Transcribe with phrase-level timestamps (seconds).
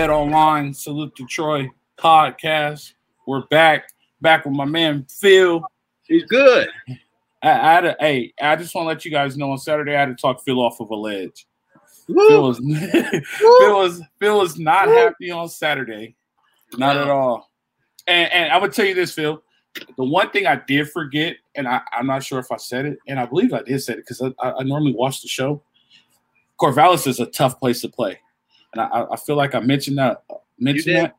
[0.00, 1.68] Bet Online, Salute to Troy
[1.98, 2.94] podcast.
[3.26, 5.62] We're back, back with my man Phil.
[6.04, 6.70] He's good.
[7.42, 9.94] I, I had a, hey, I just want to let you guys know on Saturday
[9.94, 11.46] I had to talk Phil off of a ledge.
[12.06, 12.56] Phil was,
[13.38, 16.16] Phil was Phil was not happy on Saturday,
[16.78, 17.50] not at all.
[18.06, 19.42] And and I would tell you this, Phil.
[19.98, 22.98] The one thing I did forget, and I, I'm not sure if I said it,
[23.06, 25.62] and I believe I did say it because I, I normally watch the show.
[26.58, 28.18] Corvallis is a tough place to play,
[28.72, 30.24] and I, I feel like I mentioned that.
[30.58, 31.16] Mentioned that.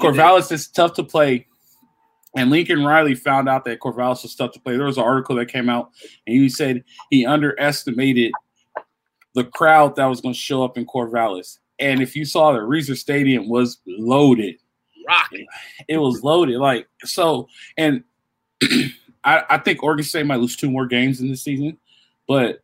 [0.00, 1.46] Corvallis is tough to play,
[2.36, 4.76] and Lincoln Riley found out that Corvallis was tough to play.
[4.76, 5.90] There was an article that came out,
[6.26, 8.32] and he said he underestimated
[9.34, 11.58] the crowd that was going to show up in Corvallis.
[11.78, 14.56] And if you saw the Reser Stadium was loaded,
[15.08, 15.46] rocking,
[15.88, 16.58] it was loaded.
[16.58, 18.02] Like so, and
[19.24, 21.78] I, I think Oregon State might lose two more games in this season,
[22.26, 22.63] but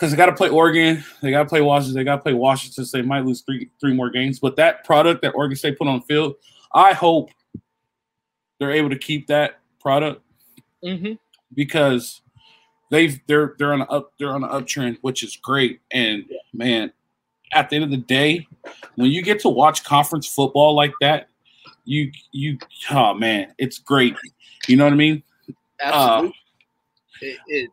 [0.00, 2.32] because they got to play Oregon, they got to play Washington, they got to play
[2.32, 4.40] Washington, so they might lose three three more games.
[4.40, 6.36] But that product that Oregon State put on field,
[6.72, 7.30] I hope
[8.58, 10.22] they're able to keep that product
[10.82, 11.12] mm-hmm.
[11.54, 12.22] because
[12.90, 15.80] they've they're they're on an up they're on an uptrend, which is great.
[15.90, 16.92] And man,
[17.52, 18.46] at the end of the day,
[18.94, 21.28] when you get to watch conference football like that,
[21.84, 22.56] you you
[22.90, 24.16] oh man, it's great.
[24.66, 25.22] You know what I mean?
[25.82, 26.28] Absolutely.
[26.28, 26.32] Uh,
[27.20, 27.70] it, it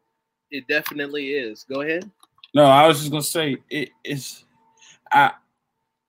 [0.51, 1.65] it definitely is.
[1.69, 2.09] Go ahead.
[2.53, 4.43] No, I was just gonna say it is.
[5.11, 5.31] I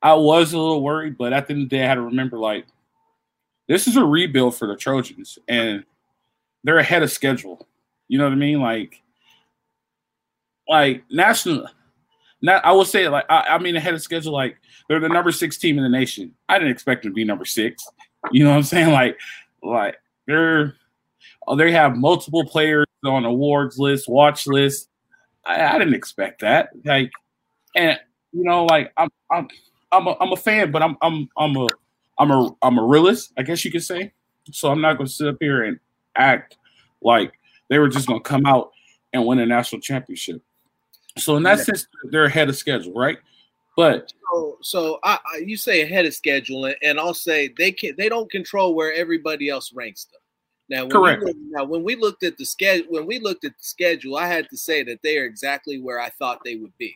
[0.02, 2.02] I was a little worried, but at the end of the day, I had to
[2.02, 2.66] remember like
[3.68, 5.84] this is a rebuild for the Trojans, and
[6.64, 7.66] they're ahead of schedule.
[8.08, 8.60] You know what I mean?
[8.60, 9.02] Like,
[10.68, 11.66] like national.
[12.40, 14.32] Not, I will say like I, I mean ahead of schedule.
[14.32, 14.56] Like
[14.88, 16.34] they're the number six team in the nation.
[16.48, 17.86] I didn't expect them to be number six.
[18.30, 18.92] You know what I'm saying?
[18.92, 19.18] Like,
[19.62, 19.96] like
[20.26, 20.74] they're
[21.46, 24.88] oh, they have multiple players on awards list, watch list.
[25.48, 26.70] I, I didn't expect that.
[26.84, 27.10] Like,
[27.74, 27.98] and
[28.32, 29.48] you know, like I'm I'm
[29.90, 31.66] I'm a, I'm a fan, but I'm I'm I'm a
[32.18, 34.12] I'm a I'm a realist, I guess you could say.
[34.52, 35.78] So I'm not going to sit up here and
[36.16, 36.56] act
[37.02, 37.32] like
[37.68, 38.70] they were just going to come out
[39.12, 40.42] and win a national championship.
[41.16, 41.64] So in that yeah.
[41.64, 43.18] sense, they're ahead of schedule, right?
[43.76, 47.72] But so, so I, I, you say ahead of schedule, and, and I'll say they
[47.72, 50.20] can they don't control where everybody else ranks them.
[50.68, 51.24] Now, when correct.
[51.24, 54.26] We, now, when we looked at the schedule, when we looked at the schedule, I
[54.26, 56.94] had to say that they are exactly where I thought they would be.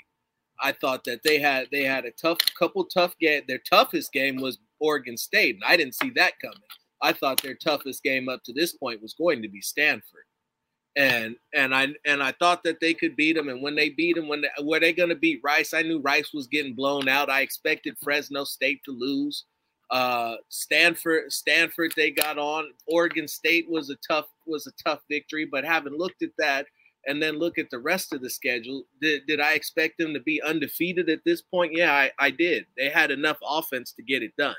[0.60, 3.42] I thought that they had they had a tough couple tough game.
[3.48, 6.58] Their toughest game was Oregon State, and I didn't see that coming.
[7.00, 10.24] I thought their toughest game up to this point was going to be Stanford,
[10.94, 13.48] and and I and I thought that they could beat them.
[13.48, 15.72] And when they beat them, when they, were they going to beat Rice?
[15.72, 17.30] I knew Rice was getting blown out.
[17.30, 19.46] I expected Fresno State to lose.
[19.92, 22.72] Uh, Stanford, Stanford, they got on.
[22.86, 26.66] Oregon State was a tough was a tough victory, but having looked at that
[27.06, 30.20] and then look at the rest of the schedule, did, did I expect them to
[30.20, 31.72] be undefeated at this point?
[31.74, 32.64] Yeah, I, I did.
[32.76, 34.54] They had enough offense to get it done.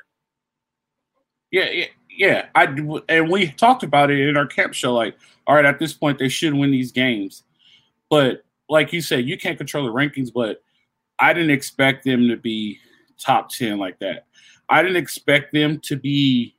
[1.50, 2.46] Yeah, yeah, yeah.
[2.54, 2.66] I
[3.10, 4.94] and we talked about it in our camp show.
[4.94, 5.16] Like,
[5.48, 7.44] all right, at this point, they should win these games,
[8.08, 10.32] but like you said, you can't control the rankings.
[10.32, 10.62] But
[11.18, 12.78] I didn't expect them to be
[13.20, 14.28] top ten like that.
[14.69, 16.56] I didn't expect them to be.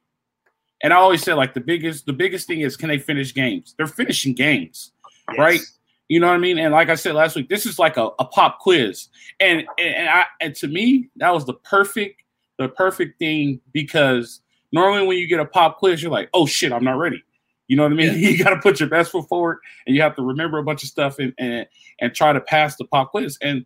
[0.83, 3.75] And I always say like the biggest the biggest thing is can they finish games?
[3.77, 4.93] They're finishing games,
[5.31, 5.39] yes.
[5.39, 5.61] right?
[6.09, 6.59] You know what I mean?
[6.59, 9.09] And like I said last week, this is like a, a pop quiz.
[9.41, 12.23] And, and and I and to me, that was the perfect
[12.59, 14.41] the perfect thing because
[14.73, 17.23] normally when you get a pop quiz, you're like, oh shit, I'm not ready.
[17.69, 18.19] You know what I mean?
[18.19, 18.29] Yeah.
[18.31, 20.83] you got to put your best foot forward, and you have to remember a bunch
[20.83, 21.67] of stuff and and,
[22.01, 23.39] and try to pass the pop quiz.
[23.41, 23.65] And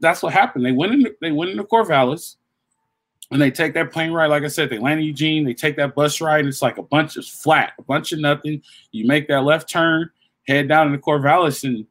[0.00, 0.64] that's what happened.
[0.64, 1.06] They went in.
[1.20, 2.36] They went into Corvallis,
[3.30, 4.28] and they take that plane ride.
[4.28, 5.44] Like I said, they land in Eugene.
[5.44, 6.46] They take that bus ride.
[6.46, 8.62] It's like a bunch of flat, a bunch of nothing.
[8.92, 10.10] You make that left turn,
[10.46, 11.86] head down into Corvallis, and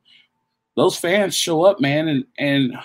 [0.76, 2.08] those fans show up, man.
[2.08, 2.78] And and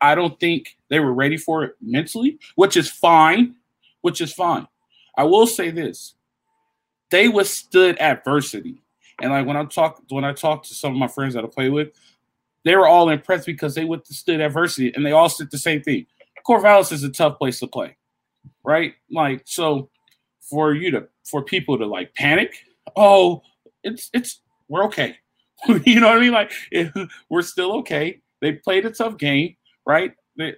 [0.00, 3.54] I don't think they were ready for it mentally, which is fine.
[4.02, 4.68] Which is fine.
[5.16, 6.14] I will say this:
[7.10, 8.82] they withstood adversity.
[9.22, 11.46] And like when I talk when I talk to some of my friends that I
[11.46, 11.88] play with,
[12.66, 16.06] they were all impressed because they withstood adversity, and they all said the same thing
[16.46, 17.96] Corvallis is a tough place to play,
[18.64, 18.94] right?
[19.10, 19.90] Like, so
[20.40, 22.54] for you to for people to like panic,
[22.96, 23.42] oh,
[23.82, 25.16] it's it's we're okay.
[25.84, 26.32] you know what I mean?
[26.32, 26.52] Like,
[27.30, 28.20] we're still okay.
[28.40, 29.56] They played a tough game,
[29.86, 30.12] right?
[30.36, 30.54] They,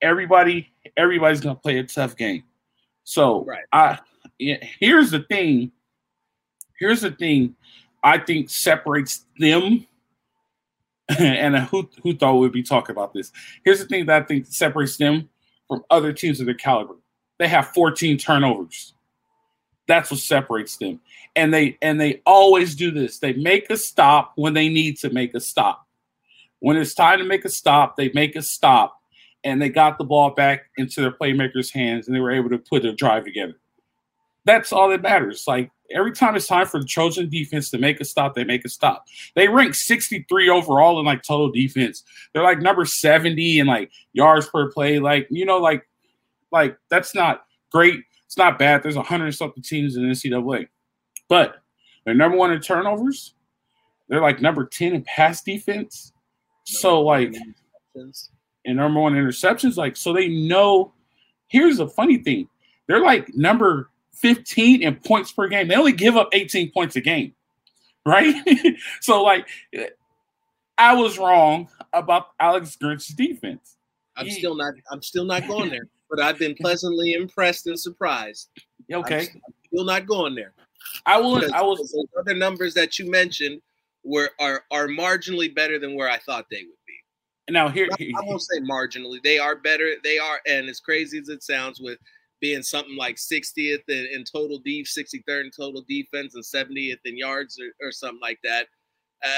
[0.00, 2.44] everybody everybody's gonna play a tough game.
[3.04, 3.64] So right.
[3.72, 3.98] I
[4.38, 5.72] yeah, here's the thing.
[6.78, 7.56] Here's the thing
[8.02, 9.86] I think separates them
[11.18, 13.32] and who who thought we'd be talking about this?
[13.64, 15.28] Here's the thing that I think separates them
[15.68, 16.96] from other teams of their caliber.
[17.38, 18.94] They have 14 turnovers.
[19.86, 21.00] That's what separates them.
[21.36, 23.18] And they and they always do this.
[23.18, 25.86] They make a stop when they need to make a stop.
[26.58, 28.96] When it's time to make a stop, they make a stop
[29.44, 32.58] and they got the ball back into their playmakers' hands and they were able to
[32.58, 33.54] put a drive together.
[34.44, 35.44] That's all that matters.
[35.46, 38.64] Like every time it's time for the Trojan defense to make a stop, they make
[38.64, 39.06] a stop.
[39.34, 42.02] They rank 63 overall in like total defense.
[42.32, 44.98] They're like number 70 in like yards per play.
[44.98, 45.86] Like, you know, like,
[46.52, 48.00] like that's not great.
[48.24, 48.82] It's not bad.
[48.82, 50.68] There's hundred something teams in NCAA.
[51.28, 51.56] But
[52.04, 53.34] they're number one in turnovers.
[54.08, 56.12] They're like number 10 in pass defense.
[56.64, 57.34] So like
[58.66, 59.76] and number one interceptions.
[59.76, 60.92] Like, so they know.
[61.48, 62.48] Here's the funny thing:
[62.86, 65.68] they're like number 15 in points per game.
[65.68, 67.34] They only give up 18 points a game,
[68.04, 68.34] right?
[69.00, 69.46] so like,
[70.78, 73.76] I was wrong about Alex Grinch's defense.
[74.16, 74.72] I'm still not.
[74.90, 78.48] I'm still not going there, but I've been pleasantly impressed and surprised.
[78.90, 80.52] Okay, I'm still not going there.
[81.04, 81.42] I will.
[81.54, 81.94] I was.
[82.18, 83.60] Other numbers that you mentioned
[84.04, 87.52] were are are marginally better than where I thought they would be.
[87.52, 89.22] Now here, I, I won't say marginally.
[89.22, 89.94] They are better.
[90.02, 91.98] They are, and as crazy as it sounds, with
[92.40, 97.16] being something like 60th in, in total D, 63rd in total defense, and 70th in
[97.16, 98.66] yards or, or something like that.
[99.24, 99.28] Uh,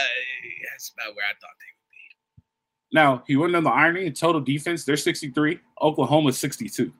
[0.72, 2.44] that's about where I thought they would be.
[2.92, 6.92] Now, you wouldn't know the irony in total defense, they're 63, Oklahoma 62.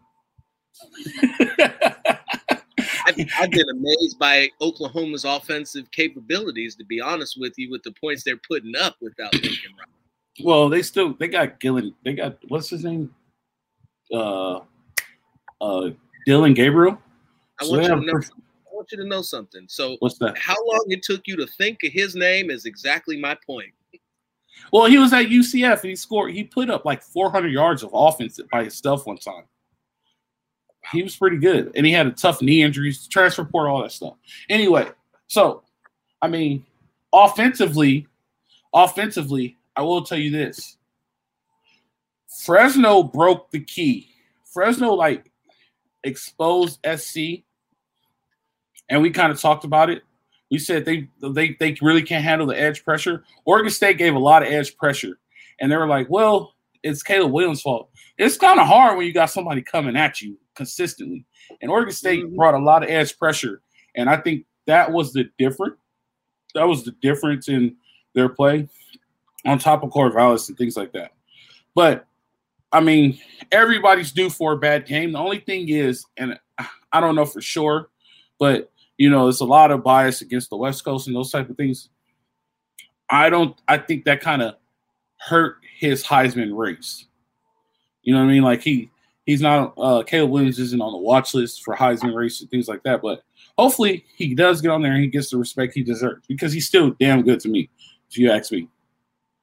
[3.06, 7.92] I've, I've, been amazed by Oklahoma's offensive capabilities, to be honest with you, with the
[8.00, 10.44] points they're putting up without Lincoln Riley.
[10.44, 11.94] Well, they still they got Gillen.
[12.04, 13.12] They got what's his name?
[14.12, 14.60] Uh,
[15.60, 15.90] uh,
[16.26, 16.98] Dillon Gabriel.
[17.60, 19.66] I want, you to know, I want you to know something.
[19.68, 20.38] So, what's that?
[20.38, 23.72] How long it took you to think of his name is exactly my point.
[24.72, 26.32] Well, he was at UCF and he scored.
[26.32, 29.44] He put up like 400 yards of offense by himself one time.
[30.92, 33.92] He was pretty good, and he had a tough knee injuries, transfer portal, all that
[33.92, 34.14] stuff.
[34.48, 34.88] Anyway,
[35.26, 35.62] so
[36.22, 36.64] I mean,
[37.12, 38.06] offensively,
[38.72, 40.78] offensively, I will tell you this:
[42.44, 44.08] Fresno broke the key.
[44.44, 45.30] Fresno like
[46.04, 47.42] exposed SC,
[48.88, 50.02] and we kind of talked about it.
[50.50, 53.24] We said they they they really can't handle the edge pressure.
[53.44, 55.18] Oregon State gave a lot of edge pressure,
[55.60, 59.12] and they were like, "Well, it's Caleb Williams' fault." It's kind of hard when you
[59.12, 61.24] got somebody coming at you consistently,
[61.60, 62.36] and Oregon State mm-hmm.
[62.36, 63.60] brought a lot of edge pressure,
[63.94, 65.74] and I think that was the different.
[66.54, 67.76] That was the difference in
[68.14, 68.68] their play,
[69.44, 71.12] on top of Corvallis and things like that.
[71.74, 72.07] But
[72.72, 73.18] I mean,
[73.50, 75.12] everybody's due for a bad game.
[75.12, 76.38] The only thing is, and
[76.92, 77.88] I don't know for sure,
[78.38, 81.48] but you know, there's a lot of bias against the West Coast and those type
[81.48, 81.88] of things.
[83.08, 83.58] I don't.
[83.66, 84.56] I think that kind of
[85.18, 87.06] hurt his Heisman race.
[88.02, 88.42] You know what I mean?
[88.42, 88.90] Like he
[89.24, 89.72] he's not.
[89.78, 93.00] Uh, Caleb Williams isn't on the watch list for Heisman race and things like that.
[93.00, 93.22] But
[93.56, 96.66] hopefully, he does get on there and he gets the respect he deserves because he's
[96.66, 97.70] still damn good to me.
[98.10, 98.68] If you ask me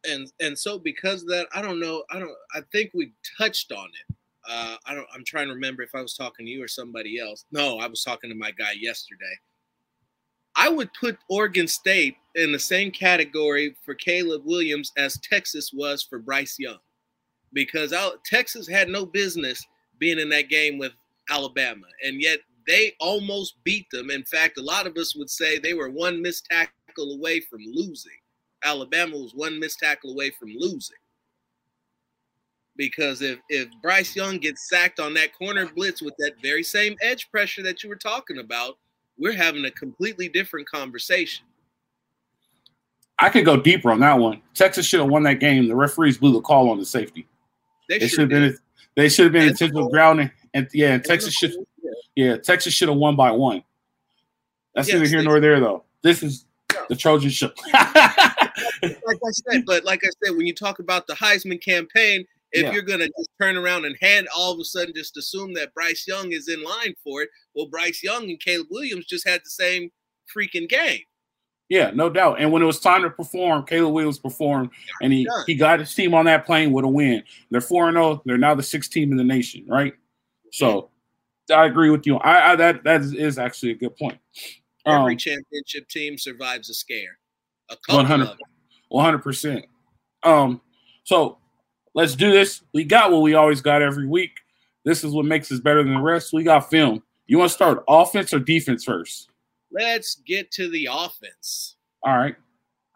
[0.10, 2.04] and and so because of that, I don't know.
[2.12, 2.36] I don't.
[2.54, 4.16] I think we touched on it.
[4.48, 5.08] Uh, I don't.
[5.14, 7.46] I'm trying to remember if I was talking to you or somebody else.
[7.52, 9.36] No, I was talking to my guy yesterday.
[10.56, 16.04] I would put Oregon State in the same category for Caleb Williams as Texas was
[16.04, 16.80] for Bryce Young,
[17.52, 17.94] because
[18.26, 19.66] Texas had no business
[20.00, 20.94] being in that game with
[21.30, 24.10] Alabama, and yet they almost beat them.
[24.10, 27.60] In fact, a lot of us would say they were one missed tackle away from
[27.66, 28.12] losing.
[28.66, 30.98] Alabama was one missed tackle away from losing.
[32.78, 36.96] Because if if Bryce Young gets sacked on that corner blitz with that very same
[37.02, 38.78] edge pressure that you were talking about,
[39.18, 41.46] we're having a completely different conversation.
[43.20, 44.42] I could go deeper on that one.
[44.54, 45.70] Texas should have won that game.
[45.70, 47.28] The referees blew the call on the safety.
[47.88, 48.58] They, they should have been.
[48.96, 51.54] They should have been intentional grounding, and yeah, and Texas should.
[52.16, 53.64] Yeah, Texas should have won by one.
[54.74, 55.84] That's yes, neither here nor there, though.
[56.02, 56.46] This is
[56.90, 57.52] the Trojan show.
[59.06, 62.64] like I said, but like I said, when you talk about the Heisman campaign, if
[62.64, 62.72] yeah.
[62.72, 66.06] you're gonna just turn around and hand all of a sudden just assume that Bryce
[66.08, 69.50] Young is in line for it, well, Bryce Young and Caleb Williams just had the
[69.50, 69.92] same
[70.36, 71.02] freaking game.
[71.68, 72.40] Yeah, no doubt.
[72.40, 74.70] And when it was time to perform, Caleb Williams performed,
[75.02, 77.24] and he he got his team on that plane with a win.
[77.50, 78.06] They're four and zero.
[78.06, 79.94] Oh, they're now the sixth team in the nation, right?
[80.52, 80.90] So,
[81.54, 82.18] I agree with you.
[82.18, 84.20] I, I that that is actually a good point.
[84.86, 87.18] Every um, championship team survives a scare.
[87.70, 88.38] A couple 100, of them.
[88.92, 89.64] 100%.
[90.24, 90.62] Um,
[91.04, 91.38] so
[91.94, 92.62] let's do this.
[92.74, 94.32] We got what we always got every week.
[94.84, 96.34] This is what makes us better than the rest.
[96.34, 97.04] We got film.
[97.28, 99.30] You want to start offense or defense first?
[99.72, 101.76] Let's get to the offense.
[102.04, 102.36] All right.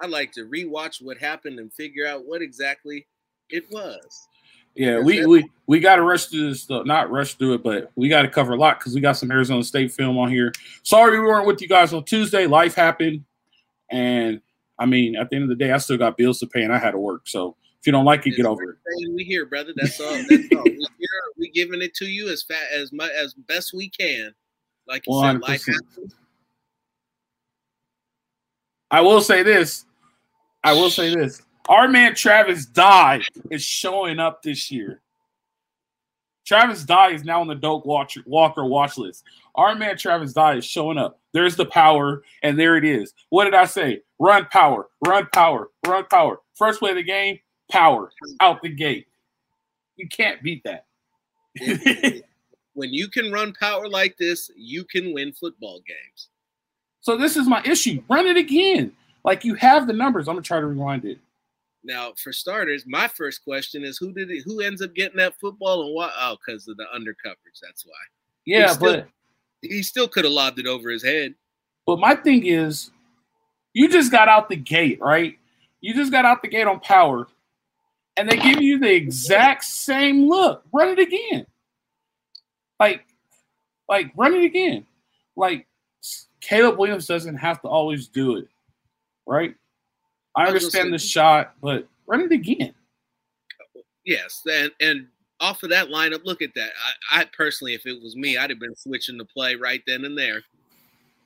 [0.02, 3.08] I'd like to rewatch what happened and figure out what exactly
[3.50, 4.28] it was.
[4.76, 6.86] Yeah, we we we got to rush through this stuff.
[6.86, 9.32] Not rush through it, but we got to cover a lot because we got some
[9.32, 10.54] Arizona State film on here.
[10.84, 12.46] Sorry we weren't with you guys on Tuesday.
[12.46, 13.26] Life happened,
[13.92, 14.42] and
[14.80, 16.74] I mean, at the end of the day, I still got bills to pay and
[16.74, 17.28] I had to work.
[17.28, 18.78] So If you don't like it, get over it.
[19.14, 19.74] We here, brother.
[19.76, 20.12] That's all.
[20.30, 20.64] That's all.
[20.64, 21.10] We here.
[21.38, 24.34] We giving it to you as fat as much as best we can.
[24.88, 25.42] Like you 100%.
[25.42, 25.62] said, like
[28.92, 29.86] I will say this.
[30.64, 31.42] I will say this.
[31.68, 33.22] Our man Travis Dye
[33.52, 35.02] is showing up this year.
[36.50, 39.24] Travis Dye is now on the Doak Walker watch list.
[39.54, 41.20] Our man Travis Dye is showing up.
[41.32, 43.14] There's the power, and there it is.
[43.30, 44.02] What did I say?
[44.18, 46.40] Run power, run power, run power.
[46.56, 47.38] First play of the game,
[47.72, 49.06] power out the gate.
[49.96, 50.86] You can't beat that.
[52.74, 56.30] when you can run power like this, you can win football games.
[57.02, 58.02] So this is my issue.
[58.10, 58.92] Run it again.
[59.24, 60.28] Like you have the numbers.
[60.28, 61.20] I'm gonna try to rewind it.
[61.84, 65.40] Now, for starters, my first question is who did it, who ends up getting that
[65.40, 66.12] football and why?
[66.20, 67.60] Oh, because of the under coverage.
[67.62, 67.94] That's why.
[68.46, 69.08] Yeah, he still, but
[69.62, 71.36] he still could have lobbed it over his head.
[71.86, 72.92] But my thing is,
[73.74, 75.38] you just got out the gate, right?
[75.82, 77.28] You just got out the gate on power,
[78.18, 80.64] and they give you the exact same look.
[80.74, 81.46] Run it again.
[82.80, 83.06] Like,
[83.88, 84.86] like run it again.
[85.36, 85.66] Like
[86.42, 88.48] Caleb Williams doesn't have to always do it,
[89.26, 89.56] right?
[90.40, 92.74] I understand the shot, but run it again.
[94.06, 95.08] Yes, and and
[95.42, 96.72] off of that lineup, look at that.
[97.12, 100.06] I, I personally, if it was me, I'd have been switching the play right then
[100.06, 100.42] and there.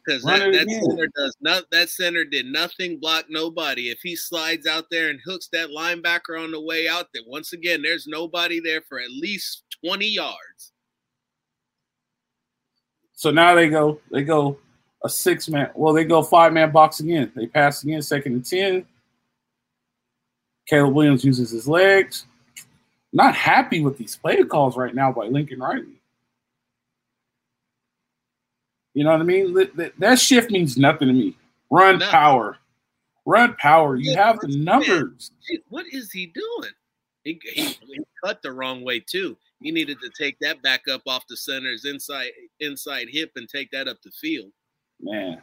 [0.04, 3.90] Because that, that center does not that center did nothing, block nobody.
[3.90, 7.54] If he slides out there and hooks that linebacker on the way out, that once
[7.54, 10.74] again there's nobody there for at least 20 yards.
[13.14, 14.58] So now they go, they go
[15.04, 15.70] a six man.
[15.76, 17.32] Well, they go five man box again.
[17.36, 18.86] They pass again, second and ten.
[20.68, 22.26] Caleb Williams uses his legs.
[23.12, 26.02] Not happy with these play calls right now by Lincoln Riley.
[28.94, 29.56] You know what I mean?
[30.00, 31.36] That shift means nothing to me.
[31.70, 32.08] Run no.
[32.10, 32.58] power.
[33.26, 33.96] Run power.
[33.96, 35.32] You have the numbers.
[35.70, 36.72] What is he doing?
[37.24, 39.38] He, he, he, cut the wrong way too.
[39.62, 43.72] He needed to take that back up off the center's inside inside hip and take
[43.72, 44.52] that up the field.
[45.02, 45.42] Man.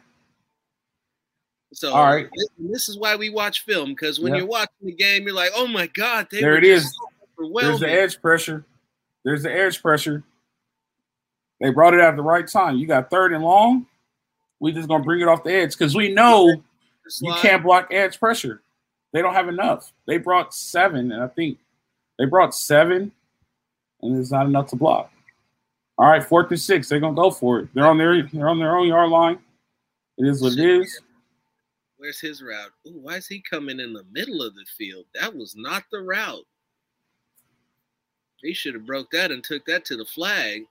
[1.73, 4.39] So all right, this, this is why we watch film because when yep.
[4.39, 6.83] you're watching the game, you're like, "Oh my god!" there it is.
[7.37, 8.65] So There's the edge pressure.
[9.23, 10.23] There's the edge pressure.
[11.61, 12.77] They brought it at the right time.
[12.77, 13.85] You got third and long.
[14.59, 16.61] We just gonna bring it off the edge because we know
[17.21, 18.61] you can't block edge pressure.
[19.13, 19.93] They don't have enough.
[20.07, 21.57] They brought seven, and I think
[22.19, 23.11] they brought seven,
[24.01, 25.11] and it's not enough to block.
[25.97, 26.89] All right, fourth and six.
[26.89, 27.69] They're gonna go for it.
[27.73, 29.39] They're on their they're on their own yard line.
[30.17, 30.99] It is what it is.
[32.01, 32.71] Where's his route?
[32.87, 35.05] Ooh, why is he coming in the middle of the field?
[35.13, 36.47] That was not the route.
[38.37, 40.65] He should have broke that and took that to the flag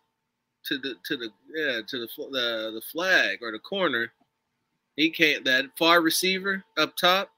[0.65, 4.11] to the to the yeah to the the the flag or the corner.
[4.97, 7.31] He can't that far receiver up top.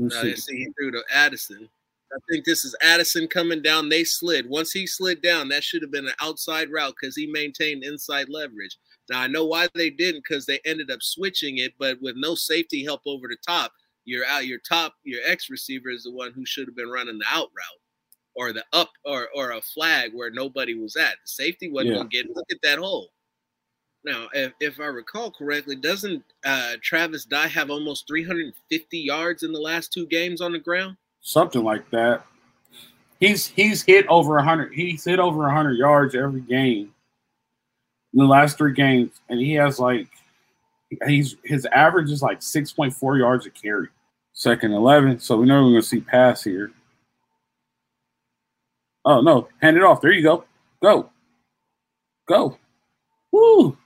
[0.00, 0.36] Uh, see.
[0.36, 1.68] see he threw to Addison.
[2.12, 3.88] I think this is Addison coming down.
[3.88, 4.48] They slid.
[4.48, 8.28] Once he slid down, that should have been an outside route because he maintained inside
[8.28, 8.78] leverage.
[9.10, 12.34] Now I know why they didn't because they ended up switching it, but with no
[12.34, 13.72] safety help over the top,
[14.04, 17.18] your out your top your X receiver is the one who should have been running
[17.18, 17.80] the out route
[18.34, 21.12] or the up or or a flag where nobody was at.
[21.22, 21.96] The safety wasn't yeah.
[21.98, 23.10] gonna get look at that hole.
[24.04, 29.52] Now, if, if I recall correctly, doesn't uh, Travis Dye have almost 350 yards in
[29.52, 30.98] the last two games on the ground?
[31.22, 32.26] Something like that.
[33.18, 34.74] He's he's hit over 100.
[34.74, 36.93] He's hit over 100 yards every game
[38.14, 40.08] in the last three games, and he has like
[41.06, 43.88] he's his average is like 6.4 yards a carry.
[44.32, 46.72] Second 11, so we know we're gonna see pass here.
[49.04, 50.00] Oh no, hand it off.
[50.00, 50.44] There you go.
[50.82, 51.10] Go.
[52.26, 52.58] Go.
[53.30, 53.76] Woo.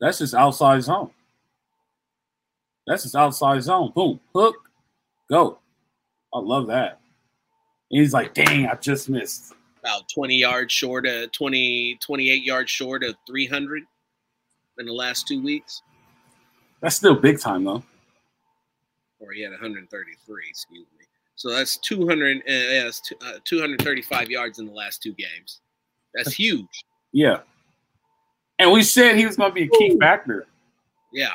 [0.00, 1.10] That's just outside zone.
[2.86, 3.92] That's just outside zone.
[3.94, 4.18] Boom.
[4.34, 4.56] Hook.
[5.28, 5.58] Go.
[6.34, 7.00] I love that.
[7.90, 9.54] And he's like, dang, I just missed.
[9.80, 13.82] About 20 yards short of 20, 28 yards short of 300
[14.78, 15.82] in the last two weeks.
[16.80, 17.82] That's still big time, though.
[19.18, 21.04] Or he had 133, excuse me.
[21.36, 22.90] So that's 200, uh, yeah,
[23.26, 25.60] uh, 235 yards in the last two games.
[26.14, 26.84] That's huge.
[27.12, 27.40] Yeah.
[28.58, 30.46] And we said he was going to be a key factor.
[31.12, 31.32] Yeah.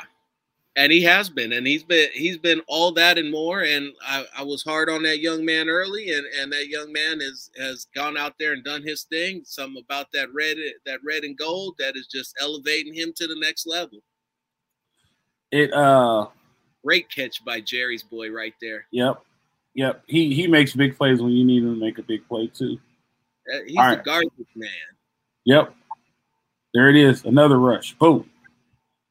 [0.76, 3.62] And he has been, and he's been he's been all that and more.
[3.62, 7.20] And I, I was hard on that young man early, and, and that young man
[7.20, 9.42] has has gone out there and done his thing.
[9.44, 13.36] Something about that red that red and gold that is just elevating him to the
[13.40, 14.00] next level.
[15.50, 16.26] It uh
[16.84, 18.84] great catch by Jerry's boy right there.
[18.90, 19.22] Yep.
[19.76, 22.46] Yep, he he makes big plays when you need him to make a big play
[22.46, 22.78] too.
[23.52, 24.04] Uh, he's All the right.
[24.04, 24.70] garbage man.
[25.44, 25.74] Yep,
[26.72, 27.92] there it is, another rush.
[27.98, 28.28] Boom,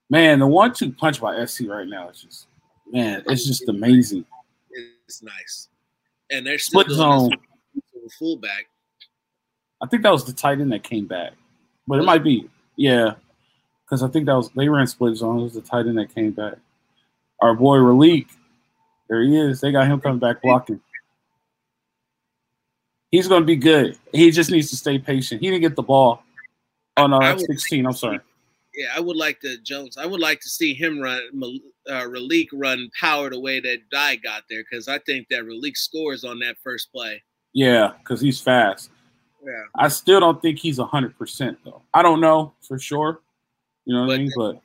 [0.10, 0.40] man.
[0.40, 2.48] The one-two punch by SC right now is just
[2.92, 4.26] man, it's just amazing.
[5.08, 5.70] It's nice,
[6.32, 7.32] and they're Split zone.
[8.20, 8.68] fullback.
[9.82, 11.34] I think that was the tight end that came back,
[11.88, 13.14] but it might be yeah,
[13.86, 15.40] because I think that was they ran split zone.
[15.40, 16.56] It was the tight end that came back.
[17.42, 18.28] Our boy Raleek,
[19.10, 19.62] there he is.
[19.62, 20.82] They got him coming back blocking.
[23.12, 23.98] He's going to be good.
[24.12, 25.42] He just needs to stay patient.
[25.42, 26.24] He didn't get the ball.
[26.98, 27.86] Oh no, that's 16.
[27.86, 28.20] I'm sorry.
[28.78, 29.98] Yeah, I would like to Jones.
[29.98, 31.22] I would like to see him run
[31.90, 35.78] uh, Raleek run power the way that Dye got there because I think that Raleek
[35.78, 37.24] scores on that first play.
[37.54, 38.90] Yeah, because he's fast.
[39.46, 41.84] Yeah, I still don't think he's 100% though.
[41.94, 43.22] I don't know for sure.
[43.86, 44.32] You know what I But- mean?
[44.36, 44.62] But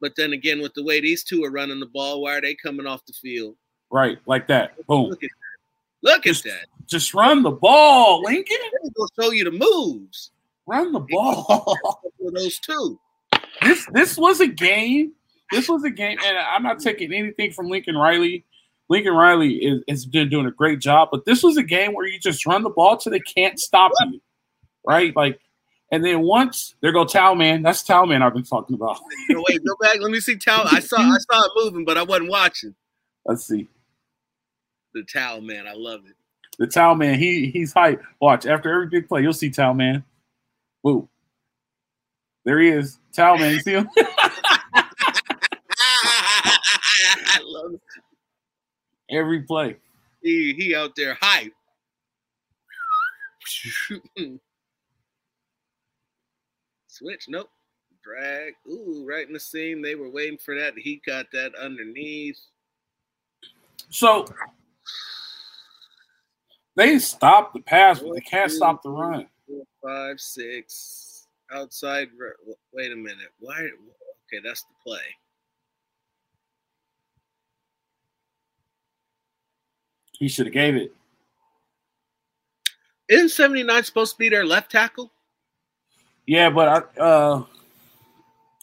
[0.00, 2.54] but then again, with the way these two are running the ball, why are they
[2.54, 3.56] coming off the field?
[3.90, 4.74] right, like that.
[4.86, 5.08] Boom.
[5.10, 6.10] Look at that!
[6.10, 6.66] Look at Just- that!
[6.86, 8.56] Just run the ball, Lincoln.
[8.94, 10.32] Gonna show you the moves
[10.66, 11.78] Run the ball.
[12.18, 12.98] for those two.
[13.62, 15.12] This this was a game.
[15.50, 18.44] This was a game, and I'm not taking anything from Lincoln Riley.
[18.88, 22.06] Lincoln Riley is, has been doing a great job, but this was a game where
[22.06, 24.20] you just run the ball till they can't stop you,
[24.86, 25.14] right?
[25.16, 25.40] Like,
[25.90, 28.98] and then once there go Talman, that's Talman I've been talking about.
[29.30, 30.00] No, wait, go back.
[30.00, 30.36] Let me see.
[30.36, 30.66] Towel.
[30.70, 30.98] I saw.
[30.98, 32.74] I saw it moving, but I wasn't watching
[33.26, 33.68] Let's see
[34.94, 35.66] the towel, man.
[35.66, 36.14] I love it.
[36.58, 37.18] the Talman.
[37.18, 38.02] He he's hype.
[38.20, 40.04] Watch after every big play, you'll see Talman.
[40.82, 41.08] Woo,
[42.44, 43.88] there he is, You see him?
[47.26, 47.80] I love it.
[49.10, 49.76] every play.
[50.22, 51.52] He he out there hype.
[56.88, 57.50] Switch, nope.
[58.02, 58.54] Drag.
[58.68, 59.80] Ooh, right in the seam.
[59.82, 60.74] They were waiting for that.
[60.76, 62.38] He got that underneath.
[63.90, 64.26] So
[66.76, 69.26] they stopped the pass, but they can't stop the run.
[69.46, 71.03] Four, five, six.
[71.54, 72.08] Outside.
[72.72, 73.32] Wait a minute.
[73.38, 73.54] Why?
[73.54, 74.98] Okay, that's the play.
[80.18, 80.92] He should have gave it.
[83.08, 85.12] Isn't 79 supposed to be their left tackle?
[86.26, 87.44] Yeah, but I uh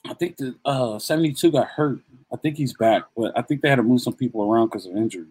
[0.08, 2.00] I think the uh 72 got hurt.
[2.34, 4.86] I think he's back, but I think they had to move some people around because
[4.86, 5.28] of injury.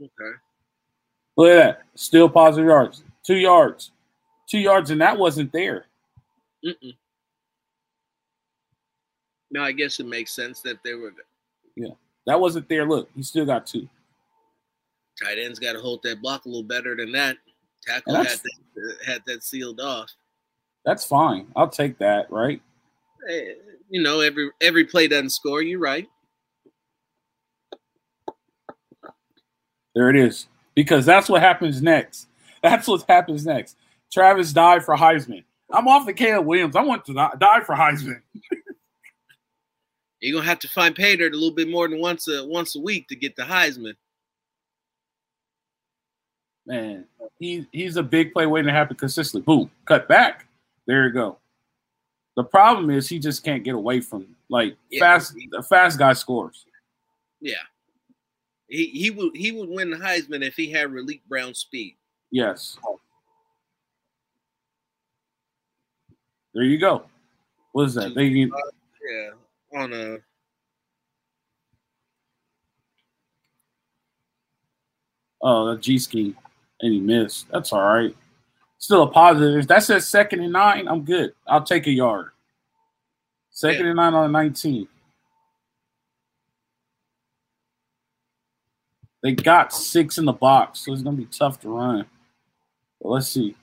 [0.00, 0.36] Okay.
[1.36, 1.82] Look at that.
[1.94, 3.02] Still positive yards.
[3.24, 3.92] Two yards.
[4.48, 5.86] Two yards, and that wasn't there.
[6.66, 6.96] Mm-mm.
[9.50, 11.12] Now I guess it makes sense that they were
[11.76, 11.94] Yeah,
[12.26, 12.86] That wasn't there.
[12.86, 13.88] Look, he still got two.
[15.22, 17.36] tight ends got to hold that block a little better than that.
[17.86, 18.40] Tackle had that,
[18.76, 20.10] uh, had that sealed off.
[20.84, 21.46] That's fine.
[21.54, 22.60] I'll take that, right?
[23.88, 25.62] You know, every every play doesn't score.
[25.62, 26.08] You're right.
[29.94, 30.48] There it is.
[30.74, 32.28] Because that's what happens next.
[32.62, 33.76] That's what happens next.
[34.12, 35.44] Travis Dye for Heisman.
[35.70, 36.76] I'm off the Caleb Williams.
[36.76, 38.20] I want to Dye- for Heisman.
[40.20, 42.74] You're gonna have to find pay dirt a little bit more than once a once
[42.76, 43.94] a week to get the Heisman.
[46.66, 47.04] Man,
[47.38, 49.44] he he's a big play waiting to happen consistently.
[49.44, 50.46] Boom, cut back.
[50.86, 51.38] There you go.
[52.36, 55.00] The problem is he just can't get away from like Yeah.
[55.00, 55.34] fast.
[55.50, 56.64] The fast guy scores.
[57.40, 57.54] Yeah.
[58.68, 61.94] He he would he would win the Heisman if he had Raleek Brown speed.
[62.30, 62.78] Yes.
[66.56, 67.02] There you go.
[67.72, 68.14] What is that?
[68.14, 68.56] They need, uh,
[69.06, 69.30] Yeah.
[69.82, 70.18] On a
[75.42, 76.34] oh the G scheme,
[76.80, 77.46] and he missed.
[77.50, 78.16] That's all right.
[78.78, 79.58] Still a positive.
[79.58, 81.34] If that says second and nine, I'm good.
[81.46, 82.30] I'll take a yard.
[83.50, 83.88] Second Yeah.
[83.88, 84.88] and nine on a 19.
[89.22, 92.06] They got six in the box, so it's gonna be tough to run.
[93.02, 93.54] But let's see.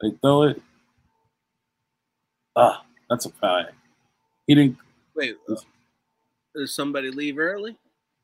[0.00, 0.62] They throw it.
[2.56, 3.66] Ah, that's a flag.
[4.46, 4.76] He didn't.
[5.14, 5.36] wait.
[5.48, 5.54] Uh,
[6.56, 7.76] did somebody leave early?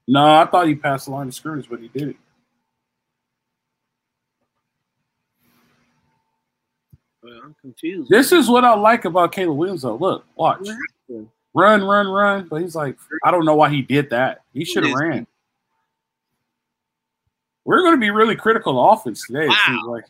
[0.06, 2.16] No, I thought he passed the line of scrimmage, but he did it.
[7.22, 8.08] Well, I'm confused.
[8.10, 9.96] This is what I like about Caleb Williams, though.
[9.96, 10.66] Look, watch,
[11.54, 12.48] run, run, run.
[12.48, 14.42] But he's like, I don't know why he did that.
[14.54, 15.26] He should have ran.
[17.64, 19.46] We're going to be really critical of offense today.
[19.46, 19.92] It seems Wow.
[19.92, 20.04] like,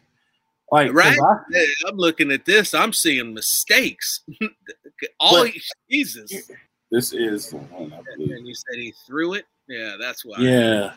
[0.72, 1.18] like Right?
[1.18, 2.74] I, I'm looking at this.
[2.74, 4.20] I'm seeing mistakes.
[5.20, 5.52] All But-
[5.90, 6.50] Jesus.
[6.90, 9.46] this is the one And you said he threw it.
[9.68, 10.38] Yeah, that's why.
[10.38, 10.92] Yeah,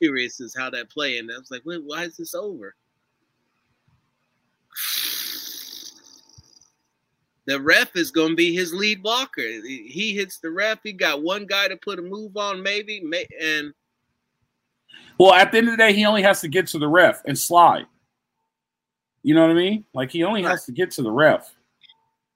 [0.00, 1.18] curious as how that play.
[1.18, 2.74] And I was like, Wait, why is this over?
[7.46, 9.40] The ref is going to be his lead blocker.
[9.42, 10.80] He he hits the ref.
[10.82, 13.72] He got one guy to put a move on, maybe, may, and
[15.18, 17.22] Well, at the end of the day, he only has to get to the ref
[17.24, 17.86] and slide.
[19.26, 19.84] You know what I mean?
[19.92, 21.52] Like he only has to get to the ref.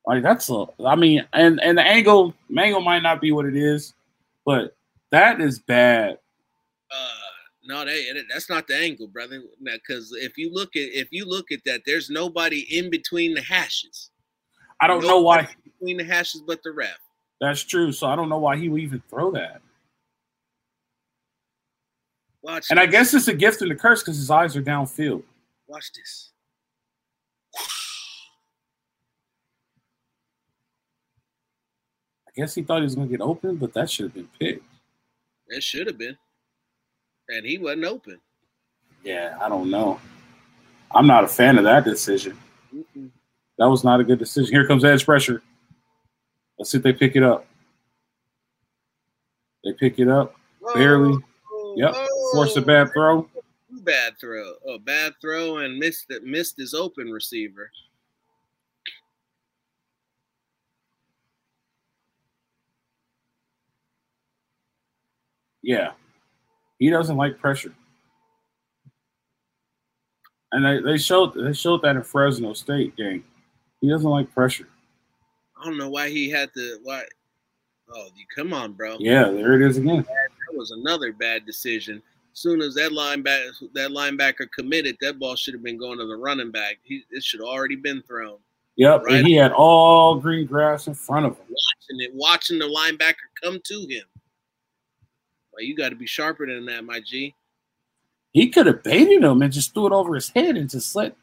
[0.09, 0.67] Like that's a.
[0.85, 3.95] I mean, and and the angle, angle might not be what it is,
[4.45, 4.77] but
[5.13, 6.19] that is bad.
[6.91, 7.09] uh,
[7.65, 9.41] No, they, that's not the angle, brother.
[9.63, 13.43] Because if you look at if you look at that, there's nobody in between the
[13.43, 14.11] hashes.
[14.81, 16.99] I don't know why between the hashes, but the ref.
[17.41, 17.93] That's true.
[17.93, 19.63] So I don't know why he would even throw that.
[22.43, 22.67] Watch.
[22.69, 22.83] And this.
[22.83, 25.23] I guess it's a gift and a curse because his eyes are downfield.
[25.69, 26.30] Watch this.
[32.31, 34.29] I guess he thought he was going to get open, but that should have been
[34.39, 34.65] picked.
[35.49, 36.17] It should have been.
[37.29, 38.21] And he wasn't open.
[39.03, 40.01] Yeah, I don't know.
[40.95, 42.39] I'm not a fan of that decision.
[42.75, 43.11] Mm-mm.
[43.59, 44.53] That was not a good decision.
[44.53, 45.43] Here comes edge pressure.
[46.59, 47.47] Let's see if they pick it up.
[49.65, 50.35] They pick it up
[50.75, 51.13] barely.
[51.53, 51.95] Oh, Yep.
[52.33, 53.29] Forced a bad throw.
[53.83, 54.55] Bad throw.
[54.69, 56.25] A bad throw and missed it.
[56.25, 57.71] Missed his open receiver.
[65.71, 65.93] Yeah.
[66.79, 67.73] He doesn't like pressure.
[70.53, 73.25] And they, they showed they showed that in Fresno State game.
[73.81, 74.69] He doesn't like pressure.
[75.61, 76.79] I don't know why he had to.
[76.83, 77.03] Why?
[77.95, 78.97] Oh, come on, bro.
[78.99, 79.99] Yeah, there it is again.
[80.05, 82.03] That was another bad decision.
[82.33, 86.07] As soon as that linebacker that linebacker committed, that ball should have been going to
[86.07, 86.79] the running back.
[86.83, 88.39] He, it should have already been thrown.
[88.77, 89.17] Yep, Right.
[89.17, 91.45] and he had all green grass in front of him.
[91.49, 94.05] Watching it, watching the linebacker come to him.
[95.61, 97.35] Well, you got to be sharper than that, my G.
[98.33, 101.15] He could have baited him and just threw it over his head and just let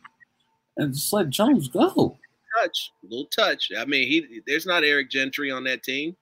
[0.77, 2.15] and just let Jones go.
[2.61, 3.71] Touch, little touch.
[3.75, 6.15] I mean, he there's not Eric Gentry on that team.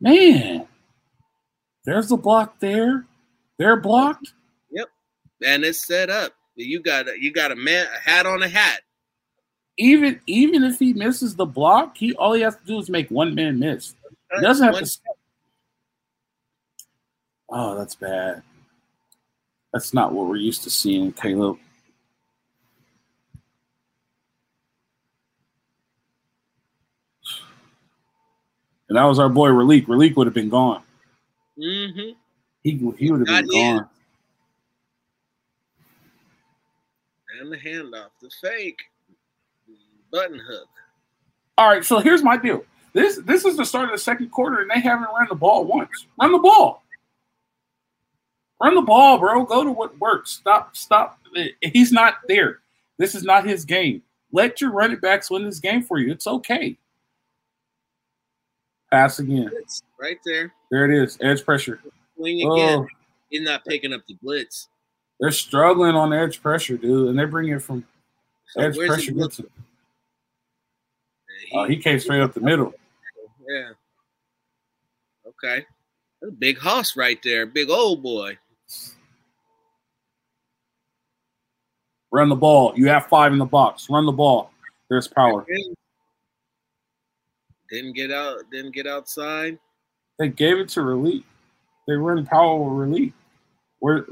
[0.00, 0.66] Man,
[1.84, 3.04] there's a block there.
[3.58, 4.32] They're blocked.
[4.70, 4.88] Yep,
[5.44, 6.32] and it's set up.
[6.54, 8.80] You got a, you got a man a hat on a hat.
[9.76, 13.10] Even even if he misses the block, he all he has to do is make
[13.10, 13.94] one man miss.
[14.34, 14.98] He doesn't have One- to.
[17.54, 18.42] Oh, that's bad.
[19.74, 21.58] That's not what we're used to seeing, Caleb.
[28.88, 29.86] And that was our boy Raleek.
[29.86, 30.82] Raleek would have been gone.
[31.58, 32.12] Mm-hmm.
[32.62, 33.76] He he would have been yet.
[33.76, 33.88] gone.
[37.40, 38.80] And the handoff, the fake
[40.10, 40.68] button hook.
[41.58, 42.64] All right, so here's my deal.
[42.92, 45.64] This this is the start of the second quarter, and they haven't run the ball
[45.64, 46.06] once.
[46.20, 46.81] Run the ball.
[48.62, 49.44] Run the ball, bro.
[49.44, 50.30] Go to what works.
[50.30, 51.18] Stop, stop.
[51.60, 52.60] He's not there.
[52.96, 54.02] This is not his game.
[54.30, 56.12] Let your running backs win this game for you.
[56.12, 56.76] It's okay.
[58.90, 59.48] Pass again.
[59.48, 60.52] Blitz right there.
[60.70, 61.18] There it is.
[61.20, 61.80] Edge pressure.
[62.16, 62.54] Swing oh.
[62.54, 62.78] again.
[62.80, 62.86] Oh,
[63.30, 64.68] He's not picking up the blitz.
[65.18, 67.84] they're struggling on edge pressure, dude, and they're bringing it from
[68.50, 68.96] So edge pressure.
[68.96, 69.16] he it.
[69.16, 69.46] looking?
[71.54, 72.74] Oh, he came straight up the middle.
[73.48, 73.70] yeah.
[75.26, 75.66] Okay.
[76.20, 77.46] That's a big hoss right there.
[77.46, 78.38] Big old boy.
[82.12, 82.74] Run the ball.
[82.76, 83.88] You have five in the box.
[83.88, 84.50] Run the ball.
[84.90, 85.46] There's power.
[87.70, 88.42] Didn't get out.
[88.50, 89.58] Didn't get outside.
[90.18, 91.24] They gave it to Raleek.
[91.88, 93.14] They run power with Raleek.
[93.78, 94.04] Where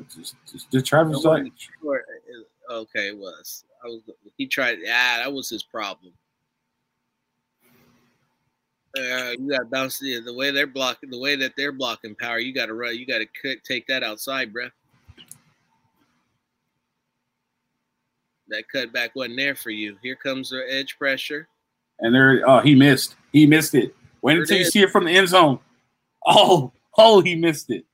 [0.70, 1.52] did Travis like?
[1.56, 2.02] sure.
[2.70, 3.64] Okay, it was.
[3.84, 4.00] I was.
[4.38, 4.78] He tried.
[4.88, 6.14] Ah, that was his problem.
[8.96, 12.38] Uh, you got bounce the, the way they're blocking, the way that they're blocking power.
[12.38, 12.96] You got to run.
[12.96, 14.70] You got to take that outside, bruh.
[18.50, 19.96] That cutback wasn't there for you.
[20.02, 21.48] Here comes the edge pressure.
[22.00, 23.14] And there, oh, he missed.
[23.32, 23.94] He missed it.
[24.22, 25.58] Wait until you see it from the end zone.
[26.26, 27.84] Oh, oh, he missed it.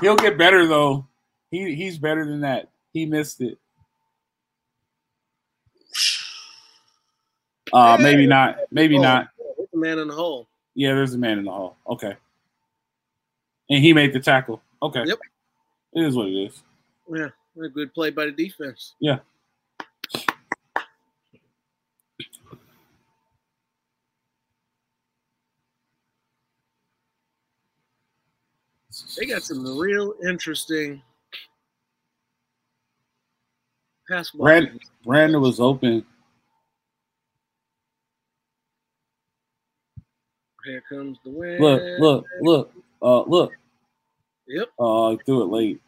[0.00, 1.06] He'll get better though.
[1.50, 2.68] He he's better than that.
[2.92, 3.58] He missed it.
[7.72, 8.58] Uh, maybe not.
[8.70, 9.02] Maybe Oh.
[9.02, 9.28] not.
[9.56, 10.46] Hit the man in the hole.
[10.74, 11.76] Yeah, there's a man in the hole.
[11.88, 12.16] Okay.
[13.70, 14.62] And he made the tackle.
[14.82, 15.04] Okay.
[15.04, 15.18] Yep.
[15.94, 16.62] It is what it is.
[17.12, 17.28] Yeah,
[17.62, 18.94] a good play by the defense.
[19.00, 19.18] Yeah.
[29.18, 31.02] They got some real interesting
[34.08, 36.06] pass Brand- Brandon was open.
[40.64, 41.60] Here comes the wind.
[41.60, 42.72] Look, look, look.
[43.00, 43.52] Uh, look.
[44.46, 44.68] Yep.
[44.78, 45.80] Uh, he threw it late.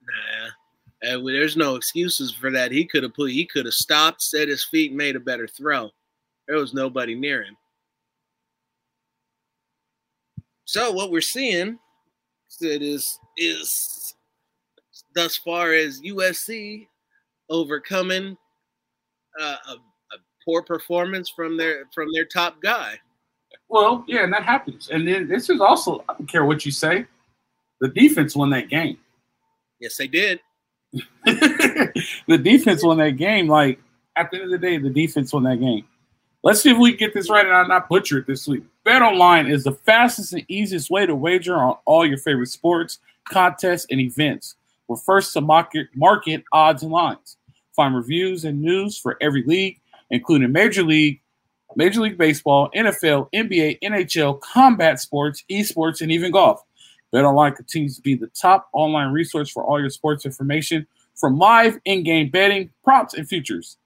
[0.00, 1.18] Nah.
[1.18, 2.72] Well, there's no excuses for that.
[2.72, 3.30] He could have put.
[3.30, 5.90] He could have stopped, set his feet, made a better throw.
[6.46, 7.56] There was nobody near him.
[10.64, 11.78] So what we're seeing
[12.56, 14.14] that is is
[15.14, 16.86] thus far as USC
[17.50, 18.36] overcoming
[19.40, 22.98] uh, a, a poor performance from their from their top guy.
[23.68, 24.88] Well, yeah, and that happens.
[24.88, 27.06] And then this is also, I don't care what you say,
[27.80, 28.98] the defense won that game.
[29.78, 30.40] Yes, they did.
[31.24, 33.46] the defense won that game.
[33.46, 33.78] Like
[34.16, 35.84] at the end of the day, the defense won that game.
[36.42, 38.64] Let's see if we can get this right and I'm not butcher it this week.
[38.88, 43.00] Bet online is the fastest and easiest way to wager on all your favorite sports,
[43.30, 44.54] contests, and events.
[44.86, 47.36] We're first to market, market odds and lines.
[47.76, 51.20] Find reviews and news for every league, including Major League,
[51.76, 56.64] Major League Baseball, NFL, NBA, NHL, combat sports, esports, and even golf.
[57.12, 61.78] BetOnline continues to be the top online resource for all your sports information, from live
[61.84, 63.76] in-game betting, props, and futures.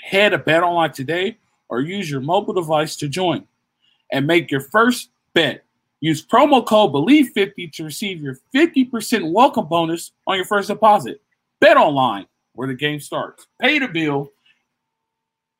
[0.00, 3.48] Head to BetOnline today or use your mobile device to join
[4.12, 5.64] and make your first bet.
[6.00, 11.20] Use promo code BELIEVE50 to receive your 50% welcome bonus on your first deposit.
[11.60, 13.46] Bet online where the game starts.
[13.60, 14.30] Pay the bill.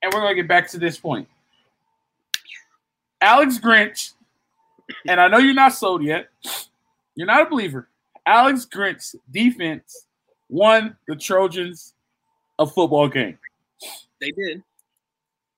[0.03, 1.29] And we're going to get back to this point.
[3.21, 4.13] Alex Grinch,
[5.07, 6.29] and I know you're not sold yet.
[7.15, 7.89] You're not a believer.
[8.27, 10.07] Alex Grinch's defense
[10.49, 11.95] won the Trojans
[12.59, 13.39] a football game.
[14.21, 14.63] They did.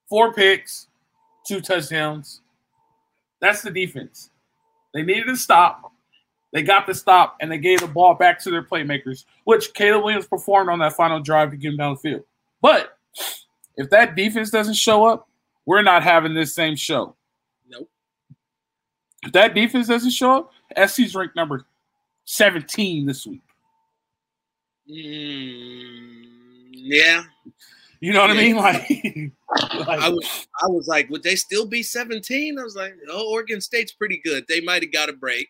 [0.07, 0.87] Four picks,
[1.47, 2.41] two touchdowns.
[3.41, 4.29] That's the defense.
[4.93, 5.91] They needed to stop.
[6.53, 10.05] They got the stop, and they gave the ball back to their playmakers, which Caleb
[10.05, 12.23] Williams performed on that final drive to get him down the field.
[12.61, 12.97] But
[13.75, 15.27] if that defense doesn't show up,
[15.65, 17.15] we're not having this same show.
[17.67, 17.89] Nope.
[19.23, 20.51] If that defense doesn't show up,
[20.87, 21.65] SC's ranked number
[22.25, 23.41] 17 this week.
[24.89, 26.27] Mm,
[26.71, 27.23] yeah.
[28.01, 28.41] You know what Yeah.
[28.41, 28.55] I mean?
[28.57, 28.89] Like,
[29.87, 32.59] like I was I was like, would they still be 17?
[32.59, 34.45] I was like, oh, Oregon State's pretty good.
[34.47, 35.49] They might have got a break.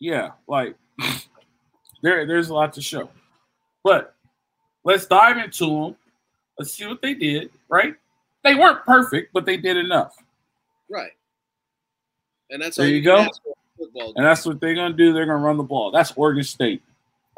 [0.00, 0.74] yeah, like
[2.02, 3.08] there, there's a lot to show.
[3.84, 4.14] But
[4.84, 5.96] let's dive into them.
[6.58, 7.94] Let's see what they did, right?
[8.44, 10.16] They weren't perfect, but they did enough.
[10.88, 11.12] Right.
[12.50, 13.16] And that's There all you go.
[13.18, 14.12] ask for in football.
[14.16, 15.12] And that's what they're gonna do.
[15.12, 15.90] They're gonna run the ball.
[15.90, 16.82] That's Oregon State.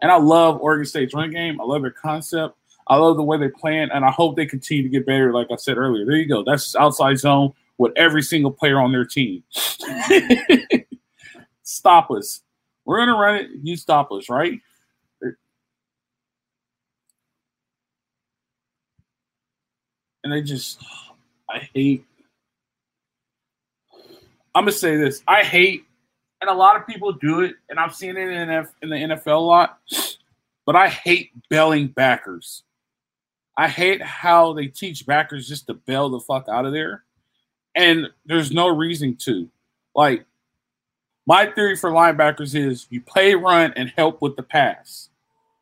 [0.02, 1.60] And I love Oregon State's run game.
[1.60, 2.56] I love their concept.
[2.86, 5.32] I love the way they plan, and I hope they continue to get better.
[5.32, 6.44] Like I said earlier, there you go.
[6.44, 9.42] That's outside zone with every single player on their team.
[11.62, 12.42] stop us.
[12.84, 13.50] We're gonna run it.
[13.62, 14.60] You stop us, right?
[20.22, 20.82] And I just,
[21.50, 22.04] I hate.
[24.54, 25.22] I'm gonna say this.
[25.26, 25.84] I hate
[26.44, 29.38] and a lot of people do it, and I've seen it in, the NFL a
[29.38, 29.78] lot.
[30.66, 32.63] But I hate belling backers.
[33.56, 37.04] I hate how they teach backers just to bail the fuck out of there,
[37.74, 39.48] and there's no reason to.
[39.94, 40.24] Like,
[41.26, 45.08] my theory for linebackers is you play run and help with the pass,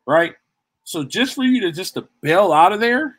[0.05, 0.35] right?
[0.83, 3.15] So just for you to just to bail out of there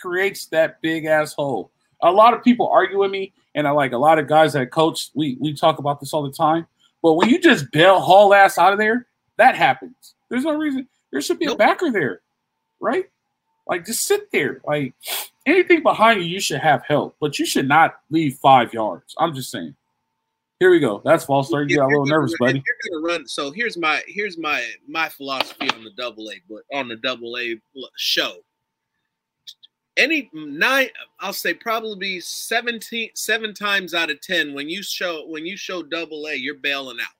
[0.00, 1.70] creates that big asshole.
[2.02, 4.70] A lot of people argue with me, and I like a lot of guys that
[4.70, 5.10] coach.
[5.14, 6.66] We we talk about this all the time.
[7.02, 9.06] But when you just bail haul ass out of there,
[9.38, 10.14] that happens.
[10.28, 10.88] There's no reason.
[11.10, 12.20] There should be a backer there,
[12.80, 13.06] right?
[13.66, 14.60] Like just sit there.
[14.64, 14.94] Like
[15.44, 19.14] anything behind you, you should have help, but you should not leave five yards.
[19.18, 19.74] I'm just saying.
[20.58, 21.02] Here we go.
[21.04, 21.68] That's false start.
[21.68, 22.62] You got a little nervous, buddy.
[22.64, 26.62] You're gonna run, so here's my here's my my philosophy on the double A, but
[26.72, 27.60] on the double A
[27.96, 28.36] show.
[29.98, 30.88] Any nine,
[31.20, 35.82] I'll say probably 17, seven times out of ten when you show when you show
[35.82, 37.14] double A, you're bailing out.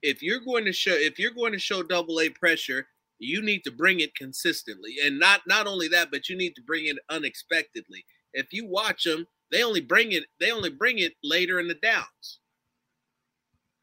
[0.00, 2.86] If you're going to show if you're going to show double A pressure,
[3.18, 6.62] you need to bring it consistently, and not not only that, but you need to
[6.62, 8.04] bring it unexpectedly.
[8.32, 11.74] If you watch them, they only bring it they only bring it later in the
[11.74, 12.40] downs.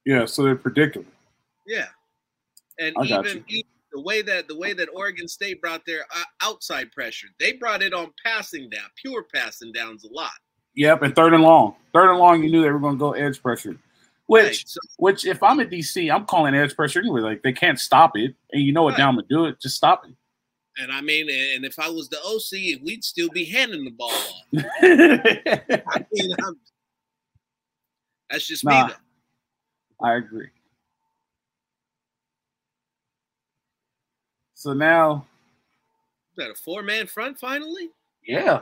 [0.06, 1.12] Yeah, so they're predictable.
[1.68, 1.88] Yeah,
[2.80, 6.92] and even, even the way that the way that Oregon State brought their uh, outside
[6.92, 10.32] pressure, they brought it on passing down, pure passing downs a lot.
[10.76, 11.76] Yep, and third and long.
[11.94, 13.78] Third and long, you knew they were going to go edge pressure.
[14.32, 14.66] Which,
[14.98, 17.20] which, if I'm at DC, I'm calling edge pressure anyway.
[17.20, 18.98] Like they can't stop it, and you know what Right.
[19.00, 19.60] down to do it.
[19.60, 20.14] Just stop it.
[20.78, 24.10] And I mean, and if I was the OC, we'd still be handing the ball
[24.12, 24.46] off.
[24.56, 26.58] I mean, I'm,
[28.30, 28.88] that's just Nah.
[28.88, 30.06] me, though.
[30.08, 30.48] I agree.
[34.54, 35.26] So now,
[36.32, 37.90] Is that a four man front finally?
[38.26, 38.62] yeah,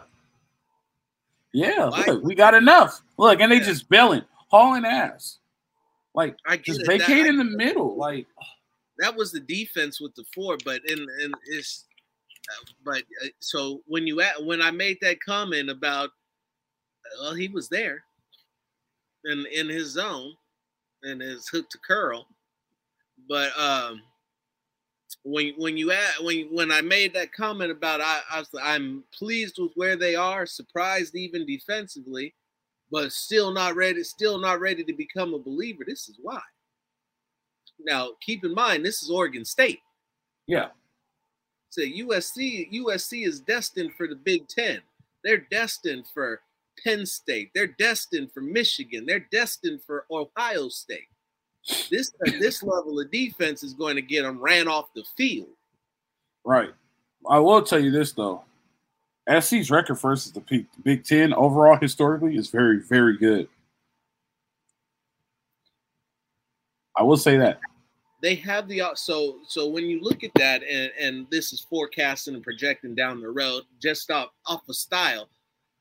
[1.53, 1.89] yeah.
[1.89, 3.01] Why- Look, we got enough.
[3.17, 3.65] Look, and they Yeah.
[3.65, 5.38] just bailing, hauling ass,
[6.15, 7.97] like I get just vacate in the middle.
[7.97, 8.27] Like,
[8.99, 11.85] that was the defense with the four, but in and it's
[12.83, 16.09] but uh, so when you at when I made that comment about
[17.21, 18.03] well he was there
[19.25, 20.33] in in his zone
[21.03, 22.27] and his hook to curl,
[23.27, 24.01] but um
[25.23, 29.03] when when you at when when I made that comment about I, I was I'm
[29.13, 32.33] pleased with where they are, surprised even defensively,
[32.91, 35.83] but still not ready, still not ready to become a believer.
[35.85, 36.41] This is why.
[37.79, 39.79] Now, keep in mind, this is Oregon State.
[40.47, 40.67] yeah,
[41.69, 44.81] So USC USC is destined for the Big Ten.
[45.23, 46.41] They're destined for
[46.83, 47.51] Penn State.
[47.53, 49.05] They're destined for Michigan.
[49.05, 51.07] They're destined for Ohio State.
[51.91, 55.49] This uh, this level of defense is going to get them ran off the field.
[56.45, 56.71] Right.
[57.29, 58.43] I will tell you this though.
[59.29, 63.47] SC's record versus the Big Ten overall historically is very, very good.
[66.95, 67.59] I will say that
[68.21, 72.35] they have the so so when you look at that and and this is forecasting
[72.35, 75.29] and projecting down the road just off off of style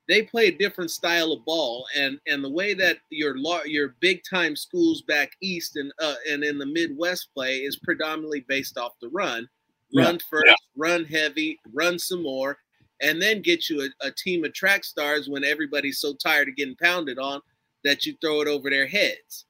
[0.07, 4.21] they play a different style of ball and and the way that your your big
[4.29, 8.93] time schools back east and uh, and in the midwest play is predominantly based off
[9.01, 9.49] the run
[9.95, 10.21] run yeah.
[10.31, 10.55] first yeah.
[10.77, 12.59] run heavy run some more
[13.01, 16.57] and then get you a, a team of track stars when everybody's so tired of
[16.57, 17.41] getting pounded on
[17.85, 19.47] that you throw it over their heads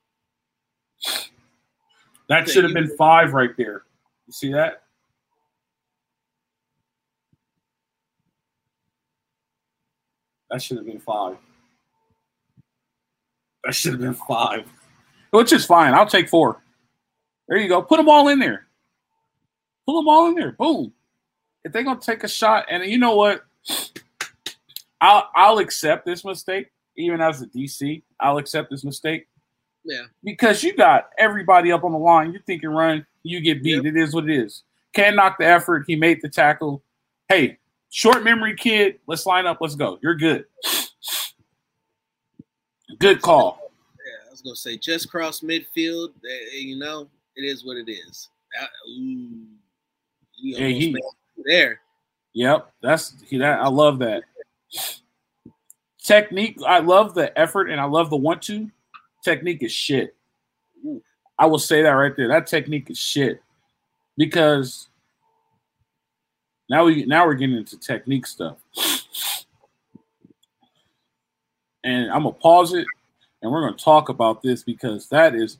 [2.28, 3.82] that should have been five right there.
[4.26, 4.82] You see that?
[10.50, 11.36] That should have been five.
[13.64, 14.66] That should have been five.
[15.30, 15.92] Which is fine.
[15.92, 16.62] I'll take four.
[17.48, 17.82] There you go.
[17.82, 18.66] Put them all in there.
[19.86, 20.52] Put them all in there.
[20.52, 20.92] Boom.
[21.68, 23.44] If they're gonna take a shot, and you know what?
[25.00, 28.02] I'll I'll accept this mistake, even as a DC.
[28.20, 29.28] I'll accept this mistake
[29.88, 30.02] yeah.
[30.22, 32.32] Because you got everybody up on the line.
[32.32, 33.76] You're thinking run, you get beat.
[33.76, 33.86] Yep.
[33.86, 34.62] It is what it is.
[34.92, 35.84] Can't knock the effort.
[35.86, 36.82] He made the tackle.
[37.28, 37.58] Hey,
[37.90, 39.58] short memory kid, let's line up.
[39.60, 39.98] Let's go.
[40.02, 40.44] You're good.
[42.98, 43.58] Good call.
[44.06, 46.08] Yeah, I was gonna say just cross midfield.
[46.24, 48.28] Eh, you know, it is what it is.
[48.58, 49.46] That, ooh,
[50.36, 50.96] yeah, he,
[51.44, 51.80] there.
[52.34, 53.60] Yep, that's that.
[53.60, 54.22] I love that
[56.08, 56.58] technique.
[56.66, 58.70] I love the effort and I love the want to.
[59.22, 60.16] technique is shit.
[61.38, 62.28] I will say that right there.
[62.28, 63.42] That technique is shit
[64.16, 64.88] because
[66.70, 68.56] now we now we're getting into technique stuff.
[71.84, 72.86] And I'm gonna pause it
[73.42, 75.58] and we're gonna talk about this because that is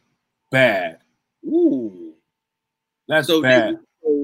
[0.51, 0.99] bad.
[1.47, 2.15] Ooh,
[3.07, 3.79] that's so bad.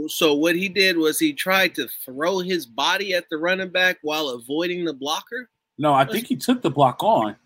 [0.09, 3.99] So what he did was he tried to throw his body at the running back
[4.03, 5.49] while avoiding the blocker.
[5.79, 7.37] No, I think he took the block on.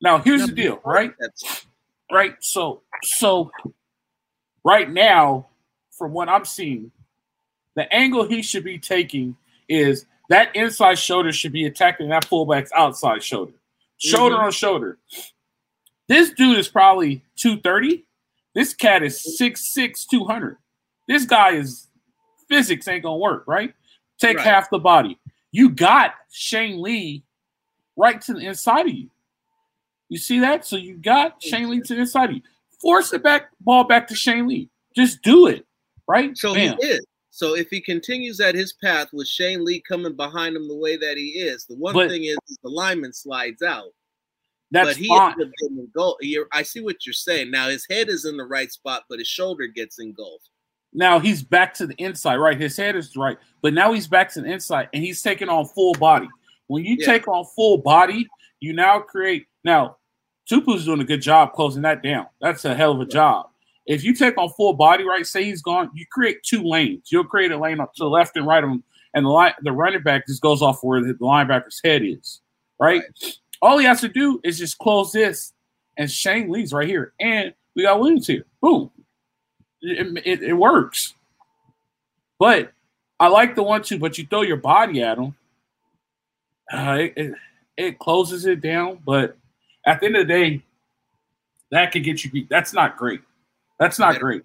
[0.00, 1.12] Now here's the deal, right?
[2.12, 2.36] Right.
[2.40, 3.50] So so
[4.64, 5.48] right now,
[5.90, 6.90] from what I'm seeing,
[7.74, 9.36] the angle he should be taking
[9.68, 13.52] is that inside shoulder should be attacking that fullback's outside shoulder.
[13.98, 14.46] Shoulder mm-hmm.
[14.46, 14.98] on shoulder.
[16.08, 18.04] This dude is probably 230.
[18.54, 20.56] This cat is 6'6, 200.
[21.06, 21.88] This guy is
[22.48, 23.74] physics ain't gonna work, right?
[24.18, 24.46] Take right.
[24.46, 25.18] half the body.
[25.52, 27.24] You got Shane Lee
[27.96, 29.10] right to the inside of you.
[30.08, 30.64] You see that?
[30.64, 32.42] So you got Shane Lee to the inside of you.
[32.80, 34.68] Force the back ball back to Shane Lee.
[34.94, 35.66] Just do it.
[36.06, 36.36] Right?
[36.36, 36.76] So Bam.
[36.80, 37.06] he is.
[37.30, 40.96] So if he continues at his path with Shane Lee coming behind him the way
[40.96, 43.90] that he is, the one but, thing is, is, the lineman slides out.
[44.70, 45.34] That's but he fine.
[45.70, 46.18] Engulf-
[46.52, 47.50] I see what you're saying.
[47.50, 50.48] Now his head is in the right spot, but his shoulder gets engulfed.
[50.94, 52.58] Now he's back to the inside, right?
[52.58, 55.66] His head is right, but now he's back to the inside and he's taking on
[55.66, 56.28] full body.
[56.68, 57.06] When you yeah.
[57.06, 58.28] take on full body,
[58.60, 59.96] you now create now
[60.50, 62.26] Tupou's doing a good job closing that down.
[62.40, 63.48] That's a hell of a job.
[63.86, 67.08] If you take on full body, right, say he's gone, you create two lanes.
[67.10, 69.52] You'll create a lane up to the left and right of him, and the line,
[69.62, 72.40] the running back just goes off where the linebacker's head is,
[72.78, 73.02] right?
[73.02, 73.38] right?
[73.60, 75.52] All he has to do is just close this,
[75.98, 78.46] and Shane leaves right here, and we got Williams here.
[78.62, 78.90] Boom,
[79.84, 81.14] it, it, it works.
[82.38, 82.72] But
[83.20, 85.36] I like the one two, but you throw your body at them.
[86.72, 87.34] uh, it, it,
[87.76, 89.00] it closes it down.
[89.04, 89.36] But
[89.86, 90.62] at the end of the day,
[91.70, 92.48] that could get you beat.
[92.48, 93.20] That's not great.
[93.78, 94.42] That's not great.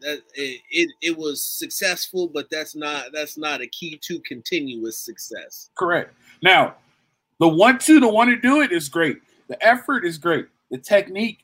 [0.00, 4.98] That, it, it, it was successful, but that's not that's not a key to continuous
[4.98, 5.70] success.
[5.76, 6.12] Correct.
[6.42, 6.74] Now,
[7.40, 9.20] the one two to want to do it is great.
[9.48, 10.48] The effort is great.
[10.70, 11.38] The technique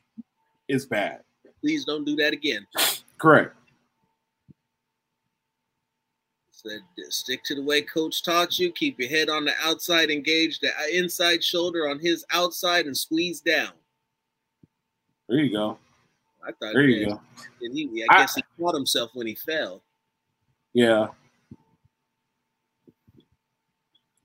[0.67, 1.21] is bad.
[1.59, 2.67] Please don't do that again.
[3.17, 3.55] Correct
[6.67, 8.71] said, stick to the way coach taught you.
[8.71, 13.41] Keep your head on the outside, engage the inside shoulder on his outside, and squeeze
[13.41, 13.71] down.
[15.27, 15.77] There you go.
[16.43, 17.21] I thought there you go.
[17.59, 19.81] He, I guess I, he caught himself when he fell.
[20.73, 21.07] Yeah.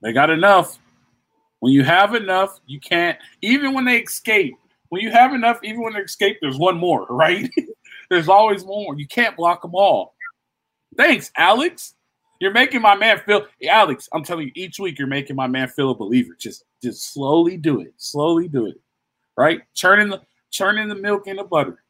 [0.03, 0.79] They got enough.
[1.61, 3.19] When you have enough, you can't.
[3.43, 4.55] Even when they escape,
[4.89, 7.49] when you have enough, even when they escape, there's one more, right?
[8.11, 8.99] There's always more.
[8.99, 10.15] You can't block them all.
[10.97, 11.95] Thanks, Alex.
[12.41, 15.69] You're making my man feel Alex, I'm telling you, each week you're making my man
[15.69, 16.35] feel a believer.
[16.39, 17.95] Just just slowly do it.
[17.99, 18.81] Slowly do it.
[19.37, 19.63] Right?
[19.75, 21.83] Churning the churning the milk into butter.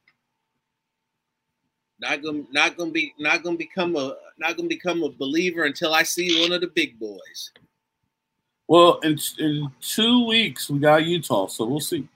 [2.01, 5.95] Not gonna not gonna be not gonna become a not gonna become a believer until
[5.95, 7.53] I see one of the big boys.
[8.67, 12.09] Well, in in two weeks we got Utah, so we'll see.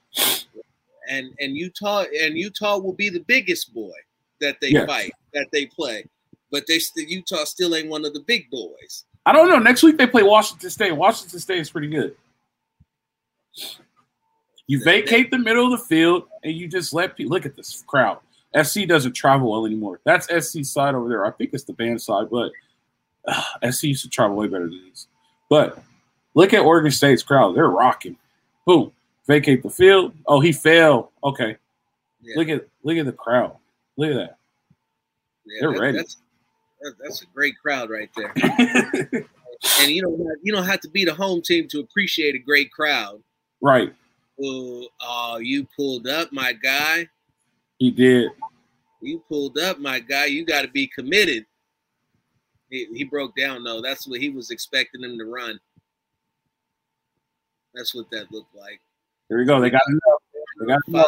[1.09, 3.93] And and Utah and Utah will be the biggest boy
[4.41, 4.87] that they Yes.
[4.87, 6.05] fight that they play,
[6.51, 9.05] but they still Utah still ain't one of the big boys.
[9.27, 9.59] I don't know.
[9.59, 10.93] Next week they play Washington State.
[10.93, 12.17] Washington State is pretty good.
[14.67, 17.85] You vacate the middle of the field and you just let people look at this
[17.87, 18.19] crowd.
[18.63, 20.01] SC doesn't travel well anymore.
[20.05, 21.27] That's SC side over there.
[21.27, 22.53] I think it's the band side, but
[23.27, 25.09] uh, SC used to travel way better than these.
[25.51, 25.83] But
[26.35, 27.57] look at Oregon State's crowd.
[27.57, 28.17] They're rocking.
[28.67, 28.93] Boom.
[29.27, 30.13] Vacate the field.
[30.27, 31.13] Oh, he fell.
[31.23, 31.57] Okay.
[32.21, 33.57] Yeah, Look at look at the crowd.
[33.97, 34.37] Look at
[35.47, 35.97] yeah, they're that- ready.
[35.99, 36.17] That's,
[36.83, 38.33] that- that's a great crowd right there.
[39.81, 42.39] And you don't have, you don't have to be the home team to appreciate a
[42.39, 43.23] great crowd.
[43.63, 43.95] right.
[44.43, 47.09] Oh, oh, you pulled up, my guy.
[47.79, 48.31] He did.
[49.01, 50.27] You pulled up, my guy.
[50.27, 51.47] You got to be committed.
[52.69, 53.81] He, he broke down though.
[53.81, 55.59] That's what he was expecting him to run.
[57.75, 58.81] That's what that looked like.
[59.29, 59.61] Here we go.
[59.61, 60.23] They got enough.
[60.61, 61.07] They got enough.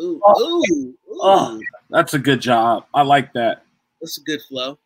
[0.00, 0.42] Ooh, Oh.
[0.42, 0.96] ooh, ooh.
[1.08, 1.60] Oh.
[1.90, 2.86] That's a good job.
[2.92, 3.64] I like that.
[4.00, 4.78] That's a good flow.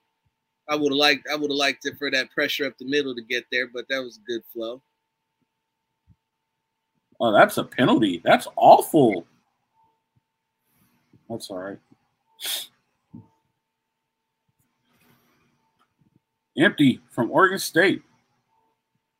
[0.68, 3.14] I would have liked I would have liked it for that pressure up the middle
[3.14, 4.80] to get there, but that was a good flow.
[7.20, 8.20] Oh, that's a penalty.
[8.24, 9.26] That's awful.
[11.28, 11.78] That's all right.
[16.58, 18.02] Empty from Oregon State.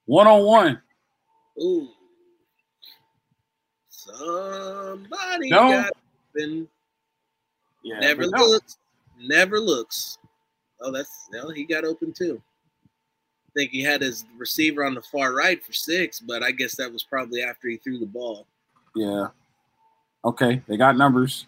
[0.07, 0.83] One on one.
[1.61, 1.89] Ooh.
[4.05, 5.71] Somebody No.
[5.71, 5.93] got
[6.35, 6.67] been
[7.83, 8.47] Yeah, never but no.
[8.47, 8.79] looks.
[9.21, 10.19] Never looks.
[10.81, 12.43] Oh, that's well, he got open too.
[12.85, 16.75] I think he had his receiver on the far right for six, but I guess
[16.77, 18.47] that was probably after he threw the ball.
[18.97, 19.29] Yeah.
[20.25, 21.47] Okay, they got numbers.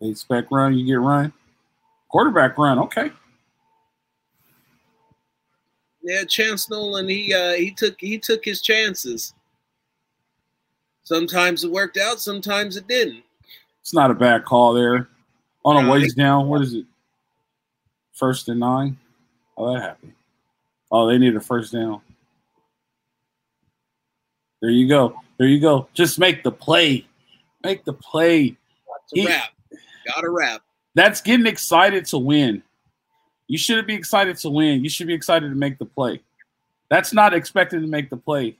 [0.00, 1.32] They expect run, you get run.
[2.08, 3.10] Quarterback run, okay.
[6.02, 9.34] Yeah, Chance Nolan, he uh he took he took his chances.
[11.08, 13.22] Sometimes it worked out, sometimes it didn't.
[13.80, 15.08] It's not a bad call there.
[15.64, 16.84] On a ways down, what is it?
[18.12, 18.98] First and nine?
[19.56, 20.12] Oh, that happened.
[20.92, 22.02] Oh, they need a first down.
[24.60, 25.14] There you go.
[25.38, 25.88] There you go.
[25.94, 27.06] Just make the play.
[27.64, 28.58] Make the play.
[29.16, 29.48] A wrap.
[30.14, 30.60] Got a wrap.
[30.94, 32.62] That's getting excited to win.
[33.46, 34.84] You shouldn't be excited to win.
[34.84, 36.20] You should be excited to make the play.
[36.90, 38.58] That's not expected to make the play.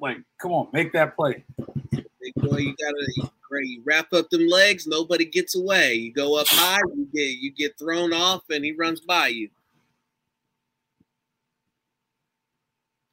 [0.00, 1.44] Like, come on, make that play.
[1.90, 3.68] Big boy, you gotta great.
[3.68, 5.94] You wrap up them legs, nobody gets away.
[5.94, 9.48] You go up high, you get you get thrown off, and he runs by you.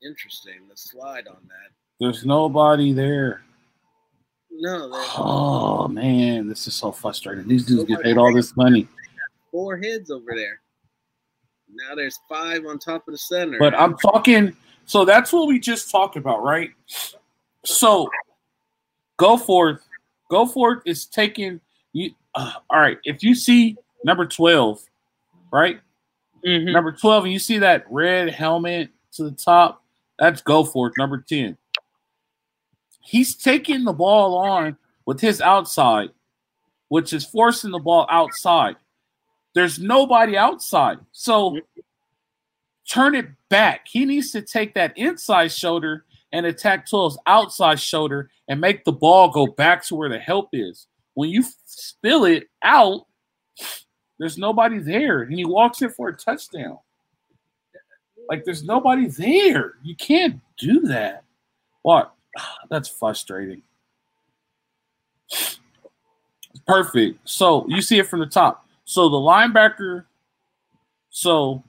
[0.03, 0.55] Interesting.
[0.67, 1.71] Let's slide on that.
[1.99, 3.43] There's nobody there.
[4.49, 7.47] No, Oh man, this is so frustrating.
[7.47, 8.87] These dudes get paid all this money,
[9.51, 10.59] four heads over there.
[11.73, 13.59] Now there's five on top of the center.
[13.59, 14.55] but I'm talking.
[14.85, 16.71] So that's what we just talked about, right?
[17.63, 18.09] So
[19.19, 19.79] Goforth.
[20.29, 21.59] Go forth is taking
[21.93, 22.11] you.
[22.33, 24.81] Uh, all right, if you see number twelve,
[25.51, 25.79] right?
[26.45, 26.71] Mhm.
[26.71, 29.83] Number twelve, and you see that red helmet to the top.
[30.17, 30.93] That's Goforth.
[30.97, 31.57] Number ten.
[33.01, 36.09] He's taking the ball on with his outside,
[36.87, 38.77] which is forcing the ball outside.
[39.53, 40.99] There's nobody outside.
[41.11, 41.59] So
[42.89, 43.87] turn it back.
[43.87, 48.91] He needs to take that inside shoulder and attack 12's outside shoulder and make the
[48.91, 50.87] ball go back to where the help is.
[51.13, 53.05] When you spill it out,
[54.17, 55.23] there's nobody there.
[55.23, 56.77] And he walks in for a touchdown.
[58.29, 59.73] Like there's nobody there.
[59.83, 61.23] You can't do that.
[61.81, 62.13] What?
[62.69, 63.61] That's frustrating.
[66.67, 67.19] Perfect.
[67.25, 68.65] So you see it from the top.
[68.85, 70.05] So the linebacker.
[71.09, 71.63] So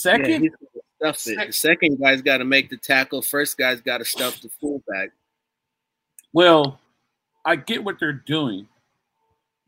[0.00, 0.52] second, he's
[1.00, 1.46] stuff it.
[1.48, 3.22] The second guy's got to make the tackle.
[3.22, 5.10] First guy's got to stuff the fullback.
[6.32, 6.78] well,
[7.44, 8.68] I get what they're doing.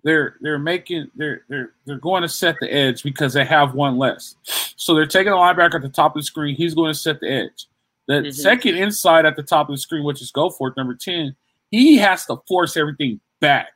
[0.05, 3.99] They're they're making they're they're they're going to set the edge because they have one
[3.99, 4.35] less.
[4.77, 6.57] So they're taking the linebacker at the top of the screen.
[6.57, 7.67] He's going to set the edge.
[8.09, 8.35] The Mhm.
[8.35, 11.37] second inside at the top of the screen, which is Goforth, number 10,
[11.71, 13.73] he has to force everything back,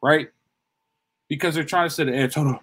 [0.00, 0.28] right?
[1.28, 2.34] Because they're trying to set the edge.
[2.34, 2.60] Hold on.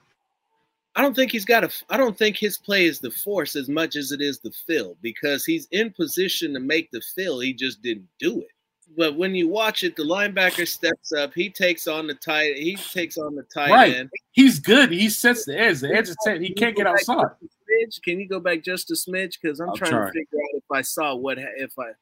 [0.95, 1.71] I don't think he's got a.
[1.89, 4.95] I don't think his play is the force as much as it is the fill
[5.01, 7.39] because he's in position to make the fill.
[7.39, 8.47] He just didn't do it.
[8.95, 11.33] But when you watch it, the linebacker steps up.
[11.33, 12.57] He takes on the tight.
[12.57, 13.95] He takes on the tight Right.
[13.95, 14.09] end.
[14.33, 14.91] He's good.
[14.91, 15.79] He sets the edge.
[15.79, 16.39] The edge is set.
[16.41, 17.25] He can't get outside.
[17.41, 19.39] Smidge, can you go back just a smidge?
[19.41, 20.05] Because I'm I'll trying try.
[20.05, 21.93] to figure out if I saw what if I.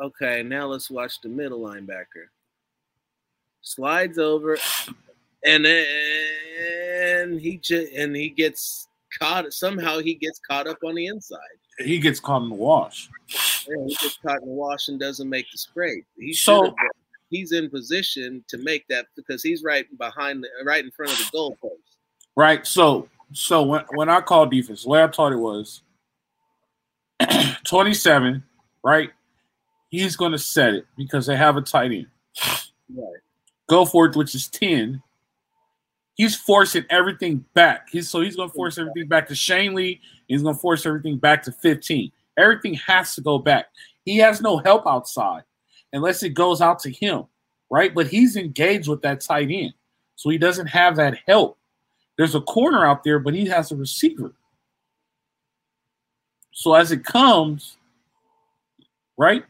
[0.00, 2.26] Okay, now let's watch the middle linebacker.
[3.62, 4.58] slides over,
[5.44, 8.88] and then he just and he gets
[9.18, 9.52] caught.
[9.52, 11.38] Somehow he gets caught up on the inside.
[11.78, 13.08] He gets caught in the wash.
[13.68, 16.04] Yeah, he gets caught in the wash and doesn't make the scrape.
[16.18, 16.74] He So-
[17.30, 21.18] He's in position to make that because he's right behind, the, right in front of
[21.18, 21.96] the goalpost.
[22.36, 22.64] Right.
[22.64, 25.82] So so when when I call defense, the way I taught it was
[27.64, 28.42] 27,
[28.84, 29.10] right?
[29.90, 32.06] He's gonna set it because they have a tight end.
[32.94, 33.20] Right.
[33.68, 35.02] Goforth, which is 10.
[36.14, 37.88] He's forcing everything back.
[37.90, 40.00] He's so he's gonna force everything back to Shane Lee.
[40.28, 42.12] He's gonna force everything back to 15.
[42.36, 43.66] Everything has to go back.
[44.04, 45.42] He has no help outside
[45.92, 47.24] unless it goes out to him,
[47.70, 47.94] right?
[47.94, 49.74] But he's engaged with that tight end.
[50.16, 51.58] So he doesn't have that help.
[52.16, 54.32] There's a corner out there, but he has a receiver.
[56.52, 57.76] So as it comes,
[59.16, 59.44] right?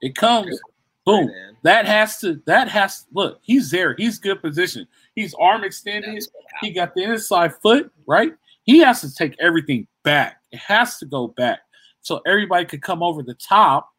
[0.00, 0.58] It comes,
[1.04, 1.30] boom.
[1.62, 3.94] That has to, that has look, he's there.
[3.96, 4.88] He's good position.
[5.20, 6.24] He's arm extended.
[6.62, 8.32] He got the inside foot, right?
[8.62, 10.40] He has to take everything back.
[10.50, 11.60] It has to go back.
[12.00, 13.90] So everybody could come over the top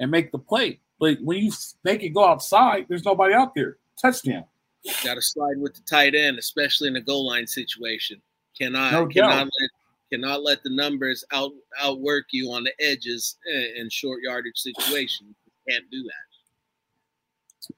[0.00, 0.80] and make the play.
[0.98, 1.52] But when you
[1.82, 3.76] make it go outside, there's nobody out there.
[4.00, 4.44] Touchdown.
[5.04, 8.22] Got to slide with the tight end, especially in a goal line situation.
[8.58, 9.70] Cannot No cannot let
[10.10, 13.36] cannot let the numbers out outwork you on the edges
[13.76, 15.34] in, short yardage situations.
[15.68, 17.74] Can't do that.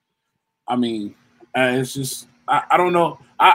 [0.68, 1.16] I mean,
[1.56, 3.18] uh, it's just I, I don't know.
[3.38, 3.50] I,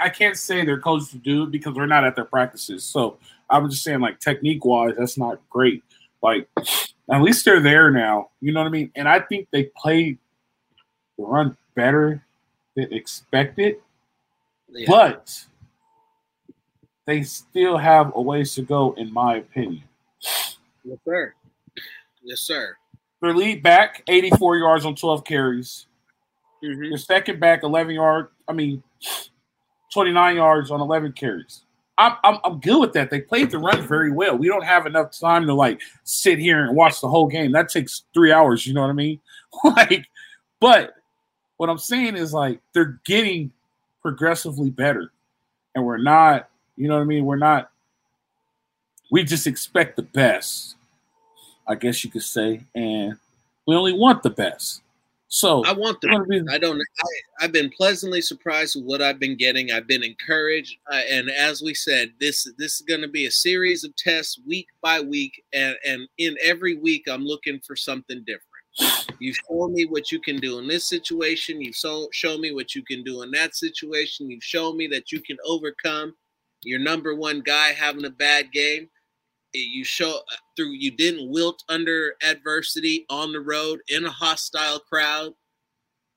[0.00, 2.84] I I- can't say their coaches to do because we're not at their practices.
[2.84, 3.18] So
[3.48, 5.82] I was just saying, like technique wise, that's not great.
[6.22, 6.48] Like
[7.10, 8.30] at least they're there now.
[8.40, 8.90] You know what I mean?
[8.94, 10.18] And I think they played
[11.18, 12.24] the run better
[12.76, 13.76] than expected,
[14.70, 14.86] Yeah.
[14.88, 15.44] but
[17.06, 19.82] they still have a ways to go, in my opinion.
[20.20, 21.34] yes, sir.
[22.22, 22.76] Yes, sir.
[23.20, 25.86] Their lead back, 84 yards on 12 carries.
[26.62, 28.28] Hmm Your second back, 11 yard.
[28.48, 28.82] I mean,
[29.92, 31.62] 29 yards on 11 carries.
[31.98, 33.10] I'm, I'm, I'm good with that.
[33.10, 34.36] They played the run very well.
[34.36, 37.52] We don't have enough time to like sit here and watch the whole game.
[37.52, 38.66] That takes three hours.
[38.66, 39.20] You know what I mean?
[39.64, 40.08] like,
[40.58, 40.94] but
[41.58, 43.52] what I'm saying is like they're getting
[44.00, 45.12] progressively better,
[45.74, 46.48] and we're not.
[46.76, 47.24] You know what I mean?
[47.24, 47.70] We're not.
[49.10, 50.76] We just expect the best,
[51.68, 53.16] I guess you could say, and
[53.66, 54.80] we only want the best.
[55.32, 56.78] So I want we're the gonna be I don't.
[56.78, 59.72] I, I've been pleasantly surprised with what I've been getting.
[59.72, 63.30] I've been encouraged, uh, and as we said, this this is going to be a
[63.30, 68.22] series of tests week by week, and and in every week, I'm looking for something
[68.26, 69.16] different.
[69.20, 71.62] You show me what you can do in this situation.
[71.62, 74.30] You so show me what you can do in that situation.
[74.30, 76.14] You show me that you can overcome
[76.62, 78.90] your number one guy having a bad game.
[79.54, 84.78] You show uh, through you didn't wilt under adversity on the road in a hostile
[84.80, 85.34] crowd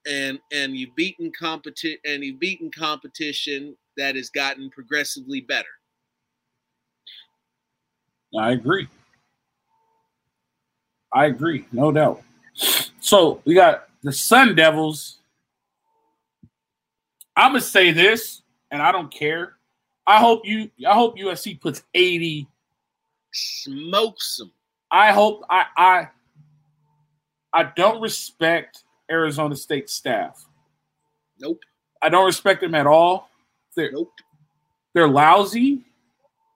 [0.06, 5.68] and and you've beaten competi- and you've beaten competition that has gotten progressively better.
[8.38, 8.88] I agree.
[11.14, 12.22] I agree, no doubt.
[13.00, 15.20] So we got the Sun Devils.
[17.36, 19.54] I'm gonna say this, and I don't care.
[20.08, 20.70] I hope you.
[20.88, 22.48] I hope USC puts 80.
[23.36, 24.52] Smokes them.
[24.92, 25.44] I hope.
[25.50, 25.66] I.
[25.78, 26.08] I.
[27.54, 30.46] I don't respect Arizona State staff.
[31.40, 31.60] Nope.
[32.02, 33.30] I don't respect them at all.
[33.76, 34.12] They're Nope.
[34.94, 35.82] they're lousy,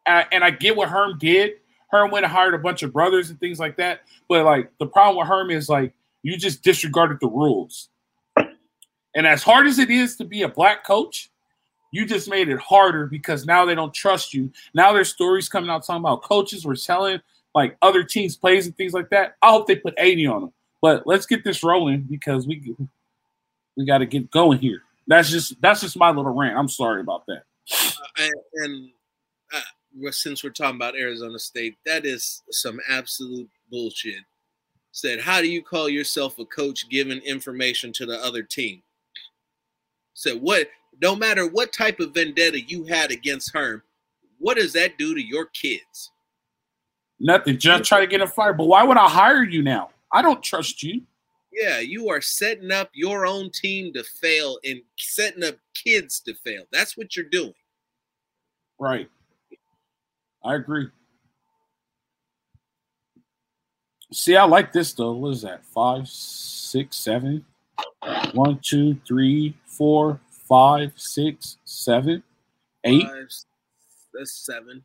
[0.05, 1.53] uh, and I get what Herm did.
[1.91, 4.01] Herm went and hired a bunch of brothers and things like that.
[4.29, 7.89] But like the problem with Herm is like you just disregarded the rules.
[9.15, 11.29] And as hard as it is to be a black coach,
[11.91, 14.51] you just made it harder because now they don't trust you.
[14.73, 17.19] Now there's stories coming out talking about coaches were telling
[17.55, 19.35] like other teams plays and things like that.
[19.41, 20.53] I hope they put 80 on them.
[20.81, 22.75] But let's get this rolling because we
[23.75, 24.83] we got to get going here.
[25.07, 26.57] That's just that's just my little rant.
[26.57, 27.43] I'm sorry about that.
[28.17, 28.89] and, and
[29.53, 34.23] uh, since we're talking about Arizona State, that is some absolute bullshit.
[34.91, 38.81] Said, how do you call yourself a coach giving information to the other team?
[40.13, 40.67] Said, what?
[41.01, 43.81] No matter what type of vendetta you had against Herm,
[44.37, 46.11] what does that do to your kids?
[47.19, 47.57] Nothing.
[47.57, 48.53] Just try to get a fire.
[48.53, 49.89] But why would I hire you now?
[50.11, 51.01] I don't trust you.
[51.51, 56.33] Yeah, you are setting up your own team to fail and setting up kids to
[56.33, 56.63] fail.
[56.71, 57.53] That's what you're doing.
[58.79, 59.09] Right.
[60.43, 60.87] I agree.
[64.11, 65.11] See, I like this though.
[65.11, 65.65] What is that?
[65.65, 67.45] Five, six, seven.
[68.33, 70.19] One, two, three, four,
[70.49, 72.23] five, six, seven,
[72.83, 73.03] eight.
[73.03, 73.27] Five,
[74.13, 74.83] that's seven.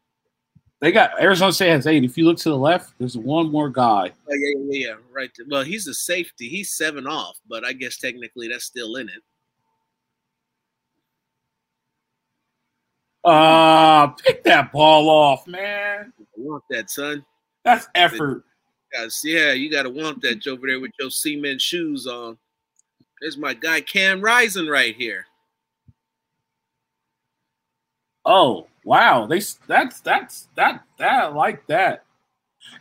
[0.80, 2.04] They got Arizona State has eight.
[2.04, 4.12] If you look to the left, there's one more guy.
[4.30, 5.30] Oh, yeah, yeah, yeah, right.
[5.48, 6.48] Well, he's a safety.
[6.48, 9.22] He's seven off, but I guess technically that's still in it.
[13.24, 16.12] Uh, pick that ball off, man.
[16.20, 17.24] I want that, son.
[17.64, 18.44] That's effort.
[19.24, 22.36] Yeah, you gotta want that over there with your cement shoes on.
[23.22, 25.24] There's my guy Cam Rising right here.
[28.25, 32.05] Oh wow, they that's that's that that I like that.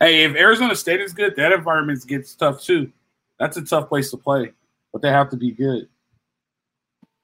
[0.00, 2.90] Hey, if Arizona State is good, that environment gets tough too.
[3.38, 4.52] That's a tough place to play,
[4.92, 5.88] but they have to be good.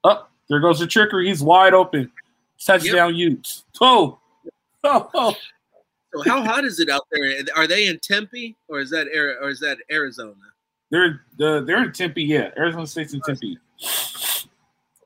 [0.04, 1.28] Up oh, there goes the trickery.
[1.28, 2.10] He's wide open.
[2.64, 3.30] Touchdown, yep.
[3.30, 3.64] Utes.
[3.80, 4.18] Oh.
[4.84, 5.34] oh.
[6.12, 7.42] So how hot is it out there?
[7.54, 10.34] Are they in Tempe or is that or is that Arizona?
[10.90, 12.50] They're the they're in Tempe, yeah.
[12.56, 13.58] Arizona State's in Tempe.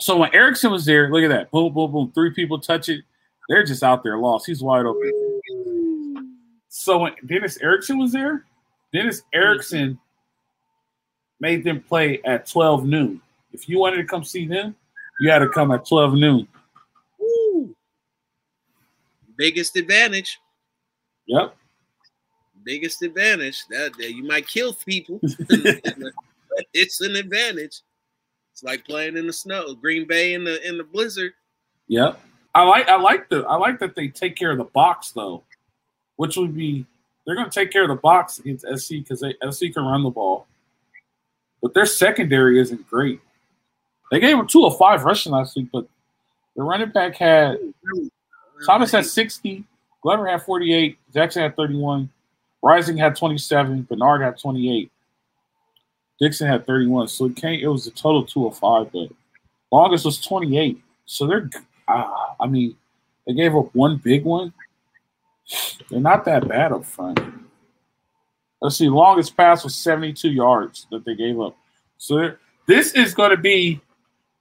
[0.05, 1.51] So when Erickson was there, look at that.
[1.51, 2.13] Boom, boom, boom.
[2.15, 3.05] Three people touch it.
[3.49, 4.45] They're just out there lost.
[4.45, 6.37] He's wide open.
[6.69, 8.45] So when Dennis Erickson was there,
[8.93, 9.99] Dennis Erickson
[11.41, 13.23] made them play at 12 noon.
[13.55, 14.77] If you wanted to come see them,
[15.21, 16.49] you had to come at 12 noon.
[17.19, 17.75] Woo.
[19.39, 20.39] Biggest advantage.
[21.29, 21.57] Yep.
[22.63, 23.65] Biggest advantage.
[23.71, 25.19] That, that you might kill people.
[26.75, 27.81] it's an advantage.
[28.55, 31.33] It's like playing in the snow, Green Bay in the in the blizzard.
[31.89, 32.21] Yep.
[32.55, 35.43] I like I like the I like that they take care of the box though,
[36.15, 36.87] which would be
[37.27, 40.11] they're going to take care of the box against SC because SC can run the
[40.11, 40.47] ball,
[41.61, 43.21] but their secondary isn't great.
[44.13, 45.89] They gave him two of five rushing last week, but
[46.55, 47.59] the running back had
[48.67, 49.65] Thomas had sixty,
[50.01, 52.09] Glover had forty eight, Jackson had thirty one,
[52.63, 54.93] Rising had twenty seven, Bernard had twenty eight.
[56.21, 57.09] Dixon had 31.
[57.09, 59.09] So it came, it was a total two of five, but
[59.71, 60.81] longest was 28.
[61.07, 61.51] So they're,
[61.89, 62.11] uh,
[62.41, 62.77] I mean,
[63.27, 64.53] they gave up one big one.
[65.91, 67.21] They're not that bad up front.
[68.61, 71.57] Let's see, longest pass was 72 yards that they gave up.
[71.99, 72.35] So
[72.67, 73.81] this is going to be,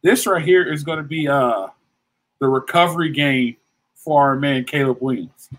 [0.02, 1.68] this right here is going to be uh
[2.40, 3.56] the recovery game
[3.96, 5.50] for our man Caleb Williams.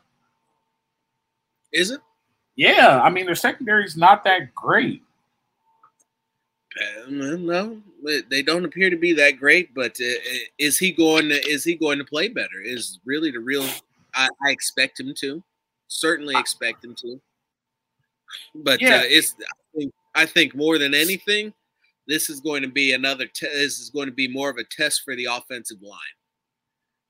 [1.72, 2.00] Is it?
[2.56, 5.02] Yeah, I mean their secondary is not that great.
[7.08, 7.80] No,
[8.30, 9.74] they don't appear to be that great.
[9.74, 12.60] But uh, uh, is he going to is he going to play better?
[12.62, 13.66] Is really the real.
[14.14, 15.42] I, I expect him to.
[15.88, 17.20] Certainly expect him to.
[18.56, 18.96] But yeah.
[18.96, 19.34] uh, it's.
[19.38, 21.52] I think, I think more than anything,
[22.06, 23.26] this is going to be another.
[23.26, 25.98] Te- this is going to be more of a test for the offensive line.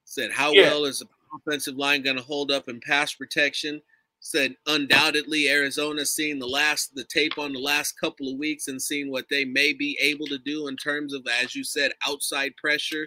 [0.05, 0.71] Said how yeah.
[0.71, 1.07] well is the
[1.39, 3.81] offensive line going to hold up in pass protection?
[4.25, 8.81] Said undoubtedly Arizona seeing the last the tape on the last couple of weeks and
[8.81, 12.51] seeing what they may be able to do in terms of as you said outside
[12.57, 13.07] pressure,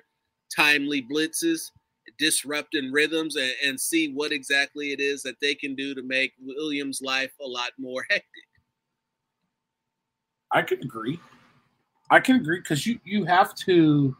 [0.55, 1.71] timely blitzes,
[2.19, 6.33] disrupting rhythms and, and see what exactly it is that they can do to make
[6.39, 8.27] Williams' life a lot more hectic.
[10.51, 11.19] I can agree.
[12.11, 14.15] I can agree because you you have to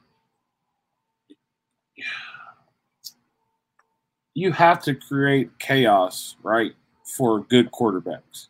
[4.34, 6.74] you have to create chaos, right?
[7.08, 8.48] For good quarterbacks.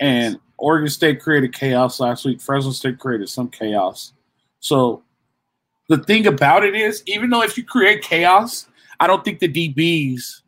[0.00, 2.40] And Oregon State created chaos last week.
[2.40, 4.12] Fresno State created some chaos.
[4.58, 5.02] So
[5.88, 8.66] the thing about it is, even though if you create chaos,
[8.98, 10.42] I don't think the DBs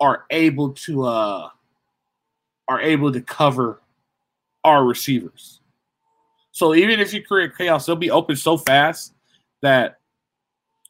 [0.00, 1.48] are able to uh
[2.68, 3.80] are able to cover
[4.64, 5.60] our receivers.
[6.50, 9.14] So even if you create chaos, they'll be open so fast
[9.62, 10.00] that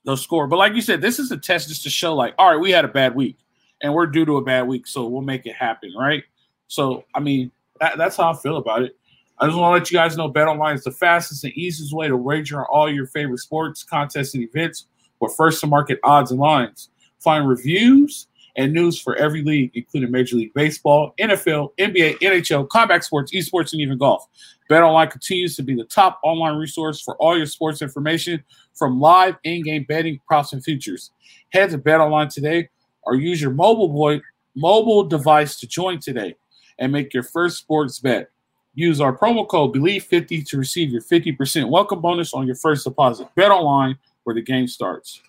[0.05, 0.47] they'll score.
[0.47, 2.70] But like you said, this is a test just to show, like, all right, we
[2.70, 3.37] had a bad week
[3.83, 6.24] and we're due to a bad week, so we'll make it happen, right?
[6.68, 7.51] So, I mean,
[7.81, 8.97] that, that's how I feel about it.
[9.39, 11.93] I just want to let you guys know Bet Online is the fastest and easiest
[11.93, 14.87] way to wager on all your favorite sports, contests, and events
[15.20, 16.89] with first to market odds and lines.
[17.20, 23.05] Find reviews and news for every league, including Major League Baseball, NFL, NBA, NHL, combat
[23.05, 24.27] sports, esports, and even golf.
[24.70, 28.43] Bet Online continues to be the top online resource for all your sports information
[28.74, 31.12] from live in-game betting, props, and futures.
[31.51, 32.70] Head to Bet Online today
[33.07, 34.21] or use your mobile boy
[34.55, 36.35] mobile device to join today
[36.79, 38.31] and make your first sports bet.
[38.75, 43.29] Use our promo code BELIEVE50 to receive your 50% welcome bonus on your first deposit.
[43.35, 45.23] Bet online where the game starts.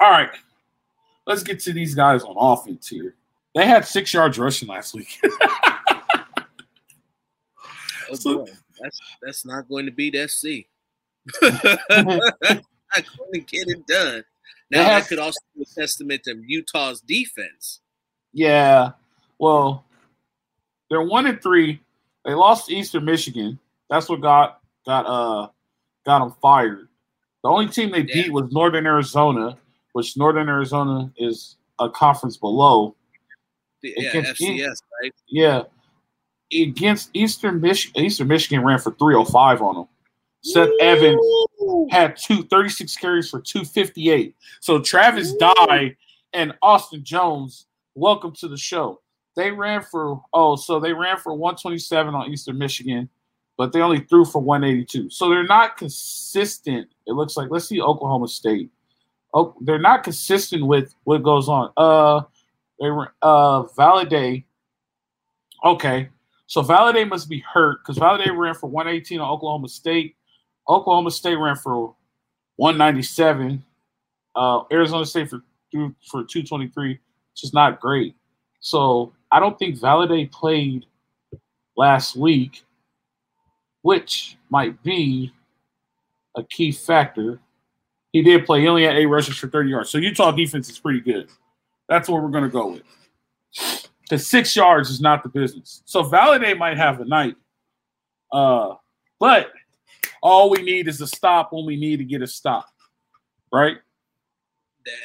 [0.00, 0.30] All right.
[1.26, 3.14] Let's get to these guys on offense here.
[3.54, 5.20] They had six yards rushing last week.
[5.24, 6.16] oh
[8.24, 8.46] boy.
[8.80, 10.46] That's that's not going to beat SC.
[11.42, 14.24] not going to get it done.
[14.70, 17.80] Now that could also be a testament to Utah's defense.
[18.32, 18.92] Yeah.
[19.38, 19.84] Well,
[20.88, 21.80] they're one and three.
[22.24, 23.58] They lost to Eastern Michigan.
[23.90, 25.48] That's what got got uh
[26.04, 26.88] got them fired.
[27.42, 28.14] The only team they yeah.
[28.14, 29.58] beat was Northern Arizona,
[29.92, 32.94] which Northern Arizona is a conference below.
[33.82, 35.12] Yeah, against, FCS, right?
[35.28, 35.62] Yeah.
[36.52, 39.88] Against Eastern Michigan, Eastern Michigan ran for 305 on them.
[40.42, 41.20] Seth Evans
[41.90, 44.34] had two, 36 carries for 258.
[44.60, 45.96] So Travis Dye
[46.32, 49.00] and Austin Jones, welcome to the show.
[49.36, 53.08] They ran for oh, so they ran for 127 on Eastern Michigan,
[53.56, 55.10] but they only threw for 182.
[55.10, 56.88] So they're not consistent.
[57.06, 58.70] It looks like let's see Oklahoma State.
[59.32, 61.72] Oh, they're not consistent with what goes on.
[61.76, 62.22] Uh
[62.80, 64.44] they were uh Valladay.
[65.64, 66.10] Okay.
[66.46, 70.16] So Valladay must be hurt because Valladay ran for 118 on Oklahoma State.
[70.68, 71.94] Oklahoma State ran for
[72.56, 73.62] 197.
[74.34, 75.42] Uh, Arizona State for
[75.72, 77.00] for 223, which
[77.42, 78.14] is not great.
[78.60, 80.86] So I don't think Valladay played
[81.76, 82.64] last week,
[83.82, 85.32] which might be
[86.36, 87.40] a key factor.
[88.12, 88.60] He did play.
[88.60, 89.90] He only had eight rushes for 30 yards.
[89.90, 91.28] So Utah defense is pretty good.
[91.88, 93.88] That's what we're going to go with.
[94.10, 95.82] The six yards is not the business.
[95.86, 97.36] So Valladay might have a night.
[98.30, 98.74] Uh,
[99.18, 99.52] but
[100.22, 102.68] all we need is a stop when we need to get a stop.
[103.52, 103.76] Right?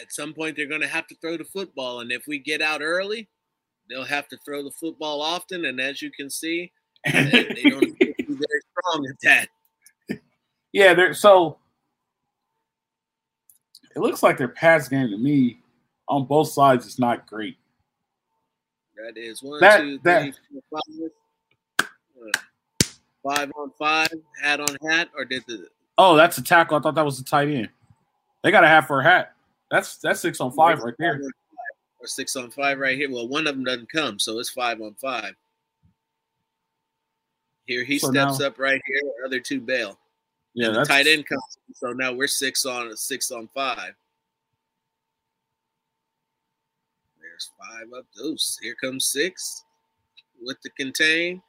[0.01, 1.99] At some point, they're going to have to throw the football.
[1.99, 3.27] And if we get out early,
[3.89, 5.65] they'll have to throw the football often.
[5.65, 6.71] And as you can see,
[7.05, 10.19] they, don't be very strong at that.
[10.73, 11.57] Yeah, they're so
[13.95, 15.59] it looks like their pass game to me
[16.07, 17.57] on both sides is not great.
[18.95, 21.11] That is one, That- two, that- three, four, five.
[23.35, 24.07] Five on five,
[24.41, 25.67] hat on hat, or did the
[25.97, 26.77] Oh, that's a tackle.
[26.77, 27.69] I thought that was a tight end.
[28.43, 29.33] They got a half for a hat.
[29.69, 31.19] That's that's six on five right there.
[31.99, 33.11] Or six on five right here.
[33.11, 35.33] Well, one of them doesn't come, so it's five on five.
[37.65, 39.01] Here he So steps now- up right here.
[39.19, 39.99] The other two bail.
[40.53, 41.57] Yeah, that's tight end comes.
[41.73, 43.93] So now we're six on six on five.
[47.19, 48.05] There's five up.
[48.15, 49.63] Those here comes six
[50.41, 51.41] with the contain.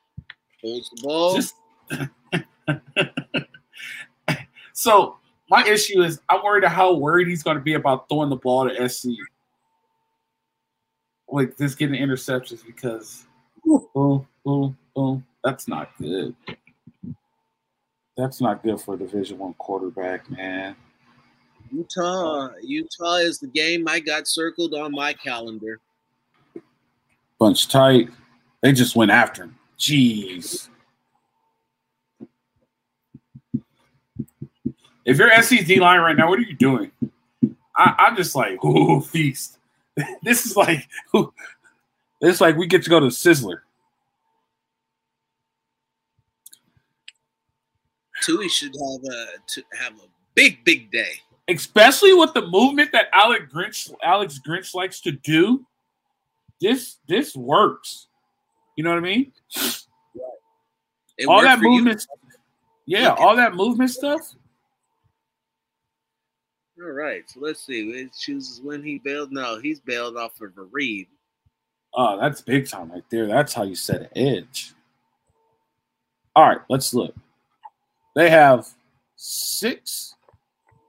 [0.63, 1.37] Holds the ball.
[1.37, 1.55] Just-
[4.73, 5.17] so
[5.51, 8.69] my issue is I'm worried how worried he's going to be about throwing the ball
[8.69, 9.09] to SC.
[11.29, 13.27] Like just getting interceptions because
[13.65, 15.27] boom, boom, boom.
[15.45, 16.35] That's not good.
[18.17, 20.75] That's not good for a Division One quarterback, man.
[21.71, 22.51] Utah.
[22.63, 25.81] Utah is the game I got circled on my calendar.
[27.39, 28.09] Bunch tight.
[28.63, 29.57] They just went after him.
[29.79, 30.69] Jeez.
[35.09, 36.91] If you're SC's D line right now, what are you doing?
[37.75, 39.57] I, I'm just like, ooh, feast.
[40.23, 40.87] this is like,
[41.17, 41.33] ooh,
[42.21, 43.61] it's like we get to go to Sizzler.
[48.21, 51.13] Tui should have a to have a big big day.
[51.49, 55.65] especially with the movement that Alex Grinch Alex Grinch likes to do.
[56.61, 58.09] This this works.
[58.77, 59.33] You know what I mean?
[61.17, 61.71] It all that for you.
[61.71, 62.07] movement,
[62.85, 64.21] yeah, all that movement stuff.
[66.81, 67.91] All right, so let's see.
[67.91, 69.33] It chooses when he bailed.
[69.33, 71.09] No, he's bailed off of a read.
[71.95, 73.27] Oh, that's big time right there.
[73.27, 74.75] That's how you set an edge.
[76.37, 77.15] All right, let's look.
[78.15, 78.69] They have
[79.17, 80.15] six,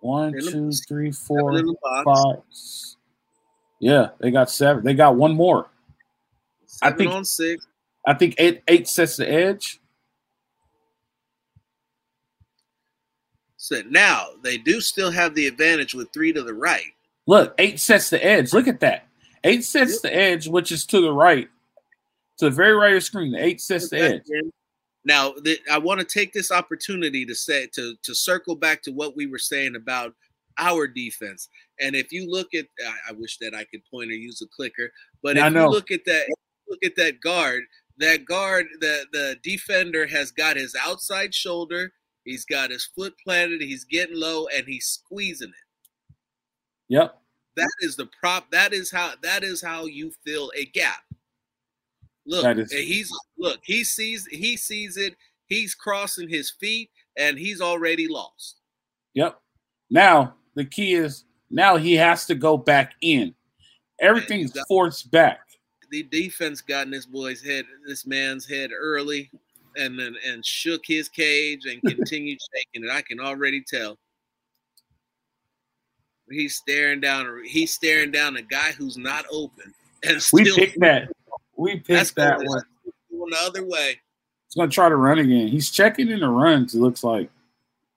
[0.01, 2.05] one, two, three, Seven four, in the box.
[2.05, 2.99] five.
[3.79, 4.83] Yeah, they got seven.
[4.83, 5.69] They got one more.
[6.83, 7.65] I think- on six.
[8.05, 9.78] I think eight eight sets the edge.
[13.69, 16.91] So now they do still have the advantage with three to the right.
[17.27, 18.51] Look, eight sets the edge.
[18.51, 19.05] Look at that.
[19.43, 21.47] Eight sets the edge, which is to the right,
[22.39, 23.35] to the very right of the screen.
[23.35, 24.23] Eight sets the edge.
[25.05, 28.91] Now, the, I want to take this opportunity to say to to circle back to
[28.91, 30.15] what we were saying about
[30.57, 31.47] our defense.
[31.79, 34.47] And if you look at, I, I wish that I could point or use a
[34.47, 34.91] clicker,
[35.21, 36.25] but I if you look at that,
[36.67, 37.65] look at that guard.
[37.99, 41.91] That guard, the the defender has got his outside shoulder.
[42.29, 43.59] He's got his foot planted.
[43.59, 46.15] He's getting low, and he's squeezing it.
[46.89, 47.19] Yep.
[47.55, 48.51] That is the prop.
[48.51, 49.13] That is how.
[49.23, 51.01] That is how you fill a gap.
[52.27, 53.61] Look, is- he's look.
[53.63, 54.27] He sees.
[54.27, 55.15] He sees it.
[55.47, 58.57] He's crossing his feet, and he's already lost.
[59.15, 59.41] Yep.
[59.89, 63.33] Now the key is now he has to go back in.
[63.99, 65.39] Everything's got- forced back.
[65.89, 69.31] The defense got in this boy's head, this man's head early,
[69.77, 72.91] and then and shook his cage and continued shaking it.
[72.91, 73.97] I can already tell.
[76.29, 77.41] He's staring down.
[77.45, 81.09] He's staring down a guy who's not open, and We still picked that.
[81.57, 82.61] We that's picked that one.
[83.11, 83.99] going the other way.
[84.47, 85.47] He's gonna try to run again.
[85.47, 86.75] He's checking in the runs.
[86.75, 87.29] It looks like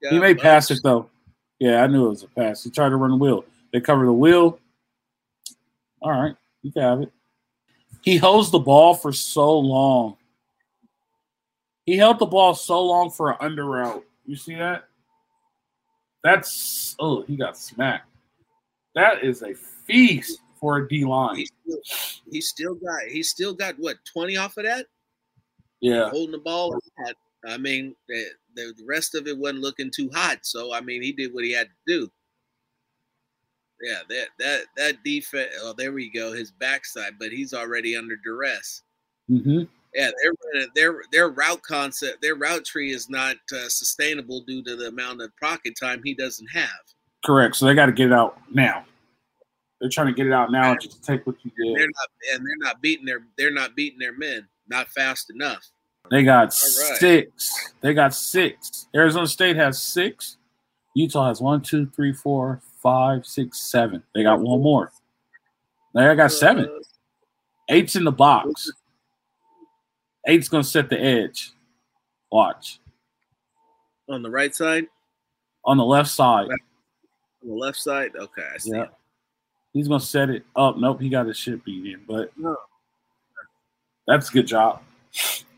[0.01, 1.09] he Yeah, may pass it though.
[1.59, 2.65] Yeah, I knew it was a pass.
[2.65, 3.45] He tried to run the wheel.
[3.73, 4.59] They cover the wheel.
[6.01, 7.13] All right, you have it.
[8.03, 10.17] He holds the ball for so long.
[11.87, 14.05] He held the ball so long for an under route.
[14.25, 14.85] You see that?
[16.23, 18.09] That's oh, he got smacked.
[18.95, 21.37] That is a feast for a D line.
[21.37, 21.81] He still,
[22.31, 24.87] he still got he still got what twenty off of that.
[25.81, 26.79] Yeah, holding the ball.
[27.45, 28.25] I mean, the,
[28.55, 30.39] the rest of it wasn't looking too hot.
[30.43, 32.13] So I mean, he did what he had to do.
[33.83, 35.53] Yeah, that that that defense.
[35.61, 36.33] Oh, there we go.
[36.33, 38.83] His backside, but he's already under duress.
[39.29, 39.63] Mm-hmm.
[39.95, 44.77] Yeah, their their their route concept, their route tree is not uh, sustainable due to
[44.77, 46.71] the amount of pocket time he doesn't have.
[47.25, 47.57] Correct.
[47.57, 48.85] So they got to get it out now.
[49.81, 51.77] They're trying to get it out now and just take what you did.
[51.77, 55.69] They're not, and they're not beating their they're not beating their men, not fast enough.
[56.11, 56.53] They got right.
[56.53, 57.73] six.
[57.81, 58.87] They got six.
[58.95, 60.37] Arizona State has six.
[60.95, 64.03] Utah has one, two, three, four, five, six, seven.
[64.15, 64.93] They got one more.
[65.95, 66.65] They got seven.
[66.65, 66.83] Uh,
[67.69, 68.71] Eight's in the box.
[70.27, 71.53] Eight's gonna set the edge.
[72.31, 72.81] Watch.
[74.09, 74.87] On the right side.
[75.65, 76.49] On the left side.
[76.51, 78.13] On the left side.
[78.17, 78.71] Okay, I see.
[78.73, 78.87] Yeah.
[79.73, 80.77] He's gonna set it up.
[80.77, 82.57] Nope, he got his shit beat in, but no.
[84.07, 84.83] that's a good job.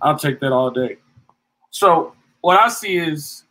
[0.00, 0.98] I'll take that all day.
[1.70, 3.44] So what I see is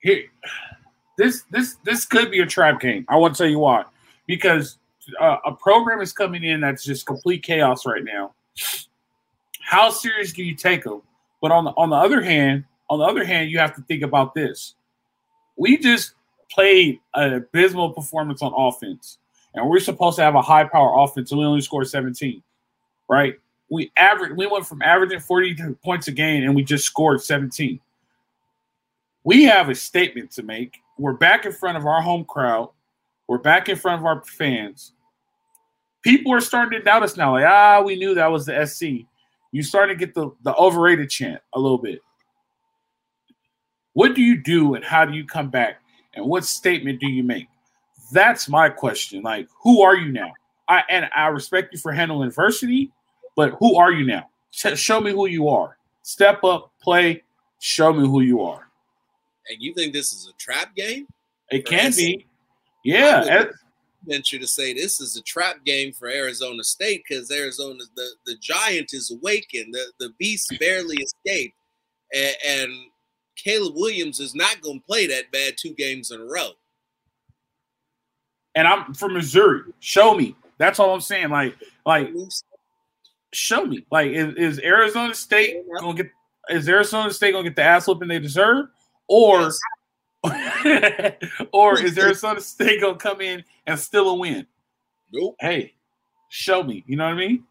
[0.00, 0.24] here.
[1.16, 3.04] This this this could be a trap game.
[3.08, 3.84] I want to tell you why.
[4.26, 4.78] Because
[5.20, 8.34] uh, a program is coming in that's just complete chaos right now.
[9.70, 11.00] How serious do you take them?
[11.40, 14.02] But on the on the other hand, on the other hand, you have to think
[14.02, 14.74] about this.
[15.56, 16.14] We just
[16.50, 19.18] played an abysmal performance on offense,
[19.54, 22.42] and we're supposed to have a high power offense, and we only scored 17.
[23.08, 23.38] Right?
[23.70, 27.78] We average we went from averaging 40 points a game and we just scored 17.
[29.22, 30.78] We have a statement to make.
[30.98, 32.70] We're back in front of our home crowd.
[33.28, 34.94] We're back in front of our fans.
[36.02, 37.34] People are starting to doubt us now.
[37.34, 39.06] Like, ah, we knew that was the SC.
[39.52, 42.00] You starting to get the, the overrated chant a little bit.
[43.94, 45.80] What do you do and how do you come back?
[46.14, 47.48] And what statement do you make?
[48.12, 49.22] That's my question.
[49.22, 50.32] Like, who are you now?
[50.68, 52.92] I and I respect you for handling adversity,
[53.36, 54.28] but who are you now?
[54.52, 55.76] Show me who you are.
[56.02, 57.22] Step up, play,
[57.58, 58.68] show me who you are.
[59.48, 61.06] And you think this is a trap game?
[61.50, 62.26] It can be.
[62.84, 63.44] Yeah.
[64.04, 68.36] Venture to say this is a trap game for Arizona State because Arizona, the, the
[68.40, 69.74] giant is awakened.
[69.74, 71.56] The, the beast barely escaped.
[72.14, 72.72] And, and
[73.36, 76.50] Caleb Williams is not going to play that bad two games in a row.
[78.54, 79.62] And I'm from Missouri.
[79.78, 80.34] Show me.
[80.58, 81.30] That's all I'm saying.
[81.30, 81.54] Like,
[81.86, 82.10] like
[83.32, 83.86] show me.
[83.90, 86.10] Like, is, is Arizona State gonna get?
[86.48, 88.66] Is Arizona State gonna get the ass whooping they deserve,
[89.08, 89.58] or, yes.
[91.52, 94.46] or is Arizona State gonna come in and still a win?
[95.12, 95.36] Nope.
[95.40, 95.74] Hey,
[96.28, 96.84] show me.
[96.86, 97.44] You know what I mean?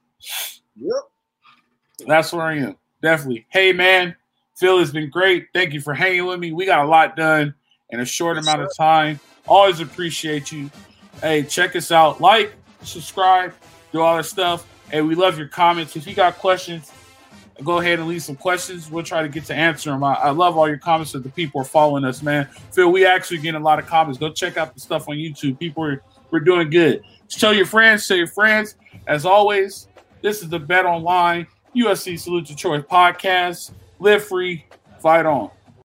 [0.76, 2.08] Yep.
[2.08, 2.78] That's where I am.
[3.02, 3.46] Definitely.
[3.50, 4.16] Hey, man,
[4.58, 5.48] Phil has been great.
[5.54, 6.52] Thank you for hanging with me.
[6.54, 7.54] We got a lot done
[7.90, 8.66] in a short yes, amount sir.
[8.66, 9.20] of time.
[9.48, 10.70] Always appreciate you.
[11.22, 12.22] Hey, check us out.
[12.22, 12.54] Like,
[12.84, 13.54] subscribe,
[13.92, 14.68] do all that stuff.
[14.90, 15.96] Hey, we love your comments.
[15.96, 16.92] If you got questions,
[17.64, 18.90] go ahead and leave some questions.
[18.90, 20.04] We'll try to get to answer them.
[20.04, 22.48] I, I love all your comments that the people are following us, man.
[22.72, 24.20] Phil, we actually getting a lot of comments.
[24.20, 25.60] Go check out the stuff on YouTube.
[25.60, 27.04] People are we're doing good.
[27.28, 28.76] tell your friends, tell your friends.
[29.08, 29.88] As always,
[30.22, 33.72] this is the Bet Online USC Salute to Troy podcast.
[34.00, 34.66] Live free,
[35.00, 35.50] fight on.